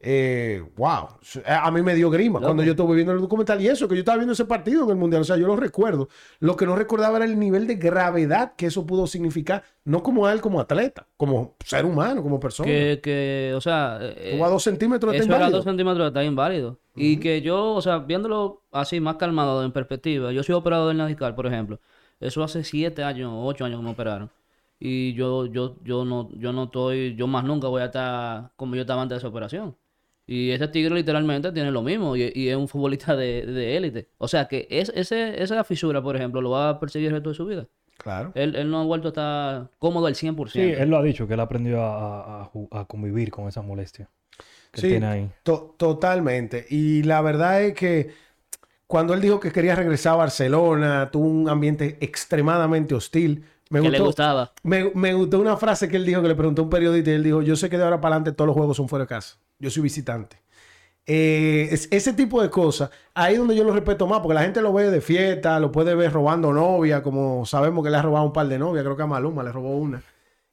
[0.03, 1.09] Eh, wow,
[1.45, 2.47] a mí me dio grima Loco.
[2.47, 4.89] cuando yo estuve viendo el documental y eso, que yo estaba viendo ese partido en
[4.89, 6.09] el Mundial, o sea, yo lo recuerdo.
[6.39, 10.25] Lo que no recordaba era el nivel de gravedad que eso pudo significar, no como
[10.25, 12.67] a él como atleta, como ser humano, como persona.
[12.67, 15.57] Que, que, o sea, eh, Como a dos centímetros de eso era inválido.
[15.57, 16.79] dos centímetros, está inválido.
[16.95, 20.97] Y que yo, o sea, viéndolo así, más calmado, en perspectiva, yo soy operado del
[20.97, 21.79] nadical, por ejemplo.
[22.19, 24.31] Eso hace siete años, ocho años que me operaron.
[24.79, 28.75] Y yo, yo, yo no, yo no estoy, yo más nunca voy a estar como
[28.75, 29.75] yo estaba antes de esa operación.
[30.33, 34.07] Y ese tigre literalmente tiene lo mismo y, y es un futbolista de de élite.
[34.17, 37.29] O sea que es, ese, esa fisura, por ejemplo, lo va a perseguir el resto
[37.29, 37.67] de su vida.
[37.97, 38.31] Claro.
[38.33, 40.49] Él, él no ha vuelto a estar cómodo al 100%.
[40.53, 44.09] Sí, él lo ha dicho, que él aprendió a, a- a convivir con esa molestia
[44.71, 44.87] que Sí.
[44.87, 45.29] tiene ahí.
[45.43, 46.65] To- totalmente.
[46.69, 48.11] Y la verdad es que
[48.87, 53.43] cuando él dijo que quería regresar a Barcelona, tuvo un ambiente extremadamente hostil.
[53.71, 54.53] Me que le gustó, gustaba.
[54.63, 57.13] me, me gustó una frase que él dijo, que le preguntó a un periodista y
[57.15, 59.09] él dijo, yo sé que de ahora para adelante todos los juegos son fuera de
[59.09, 59.37] casa.
[59.59, 60.37] Yo soy visitante.
[61.07, 64.43] Eh, es- ese tipo de cosas, ahí es donde yo lo respeto más, porque la
[64.43, 68.01] gente lo ve de fiesta, lo puede ver robando novia, como sabemos que le ha
[68.03, 70.03] robado un par de novias, creo que a Maluma le robó una.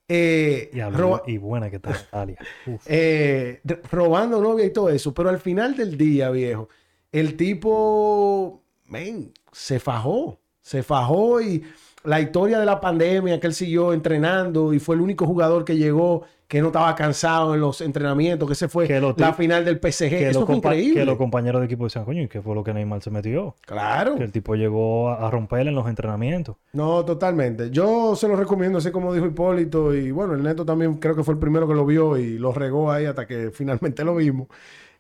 [0.09, 2.39] Eh, Y, roba- y buena que está Natalia.
[2.67, 2.83] Uf.
[2.87, 3.61] eh,
[3.93, 5.13] robando novia y todo eso.
[5.13, 6.69] Pero al final del día, viejo,
[7.13, 10.41] el tipo, men, se fajó.
[10.63, 11.63] Se fajó y
[12.09, 15.77] la historia de la pandemia que él siguió entrenando y fue el único jugador que
[15.77, 19.77] llegó que no estaba cansado en los entrenamientos, que se fue Que la final del
[19.77, 20.09] PSG.
[20.09, 21.01] que, Eso fue increíble.
[21.01, 23.55] que los compañeros de equipo decían, coño, ¿y qué fue lo que Neymar se metió?
[23.67, 24.17] Claro.
[24.17, 26.57] Que el tipo llegó a, a romper en los entrenamientos.
[26.73, 27.71] No, totalmente.
[27.71, 29.95] Yo se lo recomiendo, así como dijo Hipólito.
[29.95, 32.53] Y bueno, el Neto también creo que fue el primero que lo vio y lo
[32.53, 34.49] regó ahí hasta que finalmente lo vimos.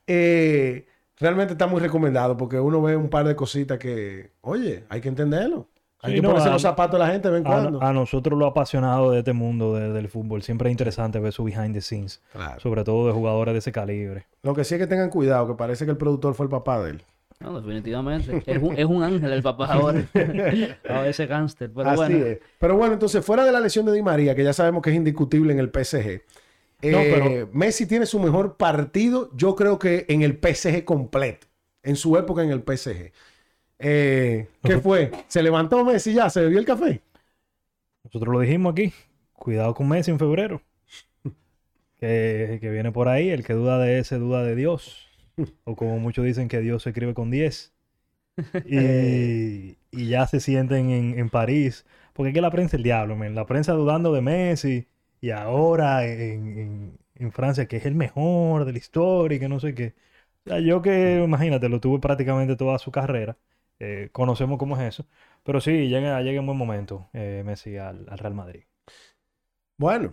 [0.07, 0.87] Eh,
[1.19, 5.09] realmente está muy recomendado porque uno ve un par de cositas que, oye, hay que
[5.09, 5.69] entenderlo.
[6.01, 7.51] Hay Sí, que no, ponerse a- los zapatos de la gente de vez en A,
[7.51, 7.83] cuando.
[7.83, 11.43] a nosotros los apasionados de este mundo de- del fútbol, siempre es interesante ver su
[11.45, 12.61] behind the scenes, Claro.
[12.61, 14.27] sobre todo de jugadores de ese calibre.
[14.43, 16.81] Lo que sí es que tengan cuidado, que parece que el productor fue el papá
[16.83, 17.03] de él.
[17.41, 18.43] No, definitivamente.
[18.47, 20.05] Es un, es un ángel el papá ahora.
[20.89, 21.71] Ahora ese gángster.
[21.73, 22.27] Pero Así bueno.
[22.27, 22.39] es.
[22.59, 24.97] Pero bueno, entonces, fuera de la lesión de Di María, que ya sabemos que es
[24.97, 26.23] indiscutible en el PSG,
[26.83, 31.47] eh, No, pero- Messi tiene su mejor partido, yo creo que en el PSG completo,
[31.85, 33.13] en su época en el PSG.
[33.79, 35.11] Eh, ¿Qué fue?
[35.29, 36.31] ¿Se levantó Messi ya?
[36.31, 37.03] ¿Se bebió el café?
[38.05, 38.93] Nosotros lo dijimos aquí,
[39.35, 40.63] cuidado con Messi en febrero.
[42.01, 45.09] Que, que viene por ahí, el que duda de ese duda de Dios.
[45.65, 47.75] O como muchos dicen que Dios se escribe con 10.
[48.65, 51.87] Y, y ya se sienten en, en París.
[52.15, 53.35] Porque es que la prensa es el diablo, men.
[53.35, 54.89] La prensa dudando de Messi.
[55.21, 59.49] Y ahora en, en- en Francia, que es el mejor de la historia y que
[59.49, 59.95] no sé qué.
[60.47, 63.39] O sea, yo que, imagínate, lo tuve prácticamente toda su carrera.
[63.81, 65.07] Eh, conocemos cómo es eso.
[65.45, 68.65] Pero sí, llega, llega en buen momento eh, Messi al, al Real Madrid.
[69.77, 70.13] Bueno,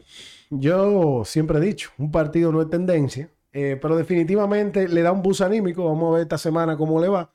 [0.51, 5.23] yo siempre he dicho, un partido no es tendencia, eh, pero definitivamente le da un
[5.23, 5.85] bus anímico.
[5.85, 7.31] Vamos a ver esta semana cómo le va.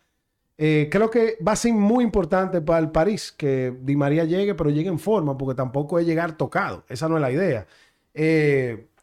[0.56, 4.68] Creo que va a ser muy importante para el París que Di María llegue, pero
[4.68, 6.84] llegue en forma, porque tampoco es llegar tocado.
[6.90, 7.66] Esa no es la idea.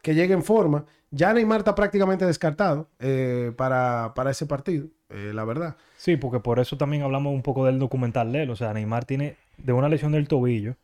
[0.08, 0.86] Que llegue en forma.
[1.12, 5.76] Ya Neymar está prácticamente descartado eh, para, para ese partido, eh, la verdad.
[5.98, 8.50] Sí, porque por eso también hablamos un poco del documental de él.
[8.50, 10.78] O sea, Neymar tiene de una lesión del tobillo,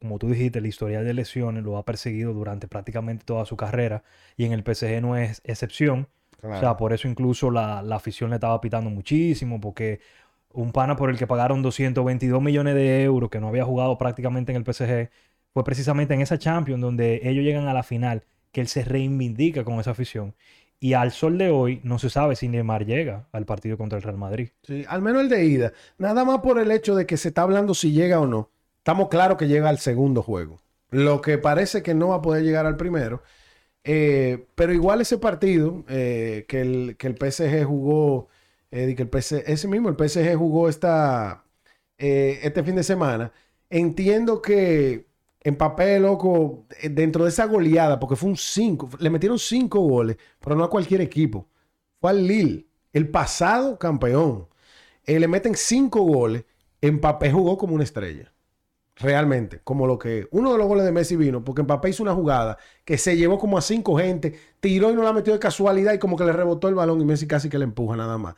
[0.00, 4.02] como tú dijiste, el historial de lesiones lo ha perseguido durante prácticamente toda su carrera
[4.36, 6.08] y en el PSG no es excepción.
[6.42, 10.00] O sea, por eso incluso la, la afición le estaba pitando muchísimo, porque
[10.52, 14.50] un pana por el que pagaron 222 millones de euros, que no había jugado prácticamente
[14.50, 15.10] en el PSG,
[15.52, 19.64] fue precisamente en esa Champions donde ellos llegan a la final, que él se reivindica
[19.64, 20.34] con esa afición.
[20.80, 24.02] Y al sol de hoy no se sabe si Neymar llega al partido contra el
[24.02, 24.50] Real Madrid.
[24.62, 25.72] Sí, al menos el de ida.
[25.98, 28.50] Nada más por el hecho de que se está hablando si llega o no.
[28.78, 30.60] Estamos claros que llega al segundo juego.
[30.90, 33.22] Lo que parece que no va a poder llegar al primero.
[33.84, 38.28] Eh, pero igual ese partido eh, que, el, que el PSG jugó,
[38.70, 41.44] eh, que el PSG, ese mismo, el PSG jugó esta,
[41.98, 43.32] este fin de semana.
[43.70, 45.06] Entiendo que
[45.44, 49.78] en papel, loco, eh, dentro de esa goleada, porque fue un 5, le metieron 5
[49.80, 51.48] goles, pero no a cualquier equipo.
[52.00, 54.48] Fue al Lille, el pasado campeón.
[55.04, 56.44] Eh, le meten 5 goles.
[56.82, 58.32] Mbappé jugó como una estrella.
[58.96, 62.14] Realmente, como lo que uno de los goles de Messi vino, porque Mbappé hizo una
[62.14, 65.94] jugada que se llevó como a cinco gente, tiró y no la metió de casualidad
[65.94, 68.36] y como que le rebotó el balón y Messi casi que le empuja nada más.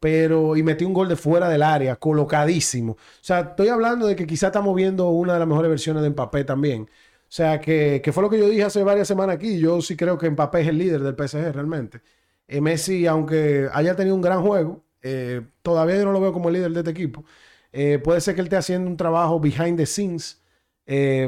[0.00, 2.92] Pero, y metió un gol de fuera del área, colocadísimo.
[2.92, 6.10] O sea, estoy hablando de que quizá estamos viendo una de las mejores versiones de
[6.10, 6.88] Mbappé también.
[7.28, 9.58] O sea, que, fue lo que yo dije hace varias semanas aquí.
[9.60, 12.00] Yo sí creo que Mbappé es el líder del PSG realmente.
[12.48, 16.48] Eh, Messi, aunque haya tenido un gran juego, eh, todavía yo no lo veo como
[16.48, 17.24] el líder de este equipo.
[17.72, 20.42] Eh, puede ser que él esté haciendo un trabajo behind the scenes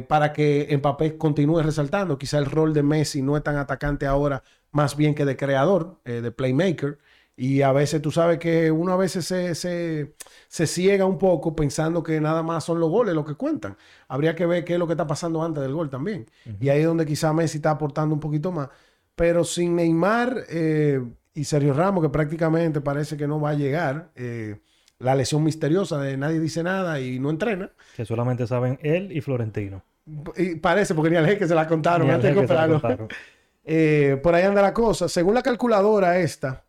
[0.08, 2.18] para que Mbappé continúe resaltando.
[2.18, 4.42] Quizá el rol de Messi no es tan atacante ahora,
[4.72, 6.98] más bien que de creador, de playmaker.
[7.42, 10.12] Y a veces tú sabes que uno a veces se, se,
[10.46, 13.78] se ciega un poco pensando que nada más son los goles los que cuentan.
[14.08, 16.26] Habría que ver qué es lo que está pasando antes del gol también.
[16.60, 18.68] Y ahí es donde quizá Messi está aportando un poquito más.
[19.14, 24.10] Pero sin Neymar eh, y Sergio Ramos, que prácticamente parece que no va a llegar,
[24.16, 24.60] eh,
[24.98, 27.70] la lesión misteriosa de nadie dice nada y no entrena.
[27.96, 29.82] Que solamente saben él y Florentino.
[30.36, 32.82] Y parece, porque ni al jeque se la contaron antes de comprarlo.
[33.62, 35.06] Eh, por ahí anda la cosa.
[35.06, 36.64] Según la calculadora esta,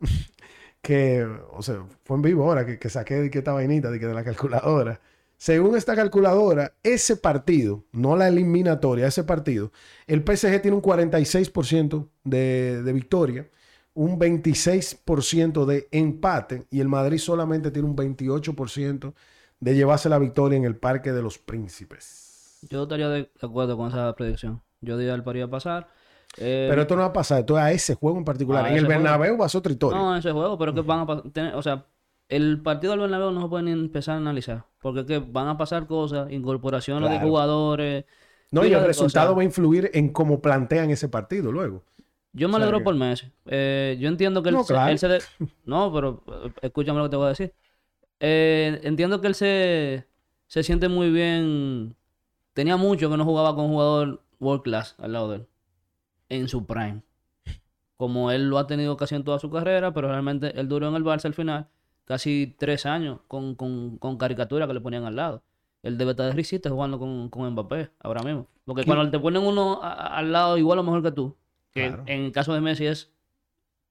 [0.81, 3.99] que, o sea, fue en vivo ahora que, que saqué de que esta vainita de,
[3.99, 4.99] que de la calculadora.
[5.37, 9.71] Según esta calculadora, ese partido, no la eliminatoria, ese partido,
[10.07, 13.49] el PSG tiene un 46% de, de victoria,
[13.93, 19.13] un 26% de empate y el Madrid solamente tiene un 28%
[19.59, 22.59] de llevarse la victoria en el Parque de los Príncipes.
[22.69, 24.61] Yo estaría de acuerdo con esa predicción.
[24.81, 25.87] Yo diría el París a pasar.
[26.37, 28.67] Eh, Pero esto no va a pasar, esto es a ese juego en particular.
[28.67, 29.01] En el juego.
[29.01, 29.99] Bernabéu va a ser otra historia.
[29.99, 31.23] No, ese juego, pero que van a pasar.
[31.55, 31.85] O sea,
[32.29, 34.63] el partido del Bernabéu no se puede ni empezar a analizar.
[34.81, 38.05] Porque es que van a pasar cosas, incorporaciones de jugadores.
[38.51, 39.37] No, y el resultado cosas.
[39.37, 41.83] va a influir en cómo plantean ese partido luego.
[42.33, 43.27] Yo me O sea alegro que- por Messi.
[43.45, 44.91] Eh, yo entiendo que él, No, se- claro.
[44.91, 45.07] él se...
[45.09, 45.21] de-
[45.65, 47.53] No, pero eh, escúchame lo que te voy a decir.
[48.21, 50.05] Eh, entiendo que él se,
[50.47, 51.95] se siente muy bien.
[52.53, 55.47] Tenía mucho que no jugaba con un jugador world class al lado de él.
[56.31, 57.01] En su prime.
[57.97, 60.95] Como él lo ha tenido casi en toda su carrera, pero realmente él duró en
[60.95, 61.67] el Barça al final
[62.05, 65.43] casi tres años con, con, con caricatura que le ponían al lado.
[65.83, 68.47] Él debe estar de risita jugando con, con Mbappé ahora mismo.
[68.65, 68.87] Porque ¿Qué?
[68.87, 71.35] cuando te ponen uno a- a- al lado igual o mejor que tú,
[71.71, 72.03] que Claro.
[72.07, 73.11] en el caso de Messi es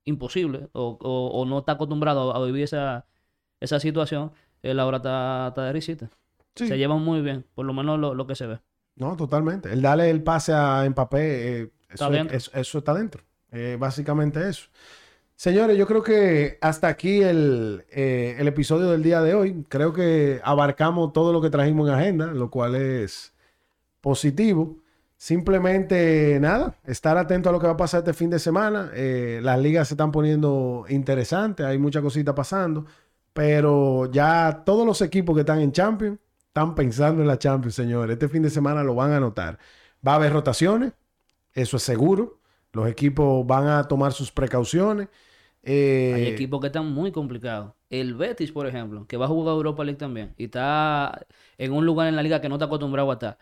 [0.05, 3.07] imposible o, o- o no está acostumbrado a, a vivir esa,
[3.61, 4.33] esa situación,
[4.63, 6.11] él ahora está, está de risita.
[6.55, 6.67] Sí.
[6.67, 8.59] Se llevan muy bien, por lo menos lo, lo que se ve.
[8.97, 9.73] No, totalmente.
[9.73, 12.37] El darle el pase a Mbappé, eh, Está eso, dentro.
[12.37, 13.23] es- eso está dentro.
[13.53, 14.69] Eh, básicamente eso.
[15.37, 19.65] Señores, yo creo que hasta aquí el, eh, el episodio del día de hoy.
[19.69, 23.33] Creo que abarcamos todo lo que trajimos en agenda, lo cual es
[24.01, 24.77] positivo.
[25.17, 28.91] Simplemente nada, estar atento a lo que va a pasar este fin de semana.
[28.95, 32.87] Eh, las ligas se están poniendo interesantes, hay mucha cosita pasando,
[33.33, 36.19] pero ya todos los equipos que están en Champions
[36.49, 38.15] están pensando en la Champions, señores.
[38.15, 39.59] Este fin de semana lo van a notar.
[40.07, 40.93] Va a haber rotaciones,
[41.55, 42.39] eso es seguro.
[42.73, 45.09] Los equipos van a tomar sus precauciones.
[45.63, 47.73] Eh, Hay equipos que están muy complicados.
[47.91, 51.27] El Betis, por ejemplo, que va a jugar Europa League también y está
[51.59, 53.39] en un lugar en la liga que no está acostumbrado a estar,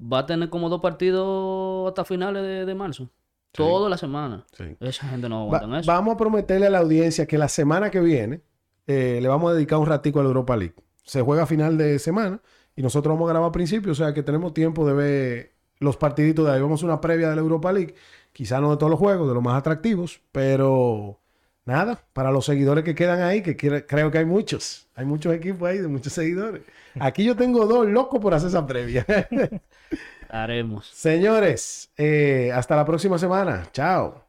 [0.00, 3.08] va a tener como dos partidos hasta finales de, de marzo.
[3.52, 4.44] Toda la semana.
[4.52, 4.76] sí.
[4.80, 5.90] Esa gente no Va- aguanta eso.
[5.90, 8.42] vamos a prometerle a la audiencia que la semana que viene
[8.86, 10.74] eh, le vamos a dedicar un ratico a la Europa League.
[11.04, 12.40] Se juega a final de semana
[12.76, 15.96] y nosotros vamos a grabar a principio, o sea que tenemos tiempo de ver los
[15.96, 16.60] partiditos de ahí.
[16.60, 17.94] Vamos a una previa de la Europa League,
[18.32, 21.18] quizá no de todos los juegos, de los más atractivos, pero
[21.64, 25.32] nada, para los seguidores que quedan ahí, que quiere- creo que hay muchos, hay muchos
[25.34, 26.62] equipos ahí de muchos seguidores.
[26.98, 29.06] Aquí yo tengo dos locos por hacer esa previa.
[30.28, 30.86] Haremos.
[30.88, 33.68] Señores, eh, hasta la próxima semana.
[33.72, 34.24] Chao.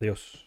[0.00, 0.43] Adiós.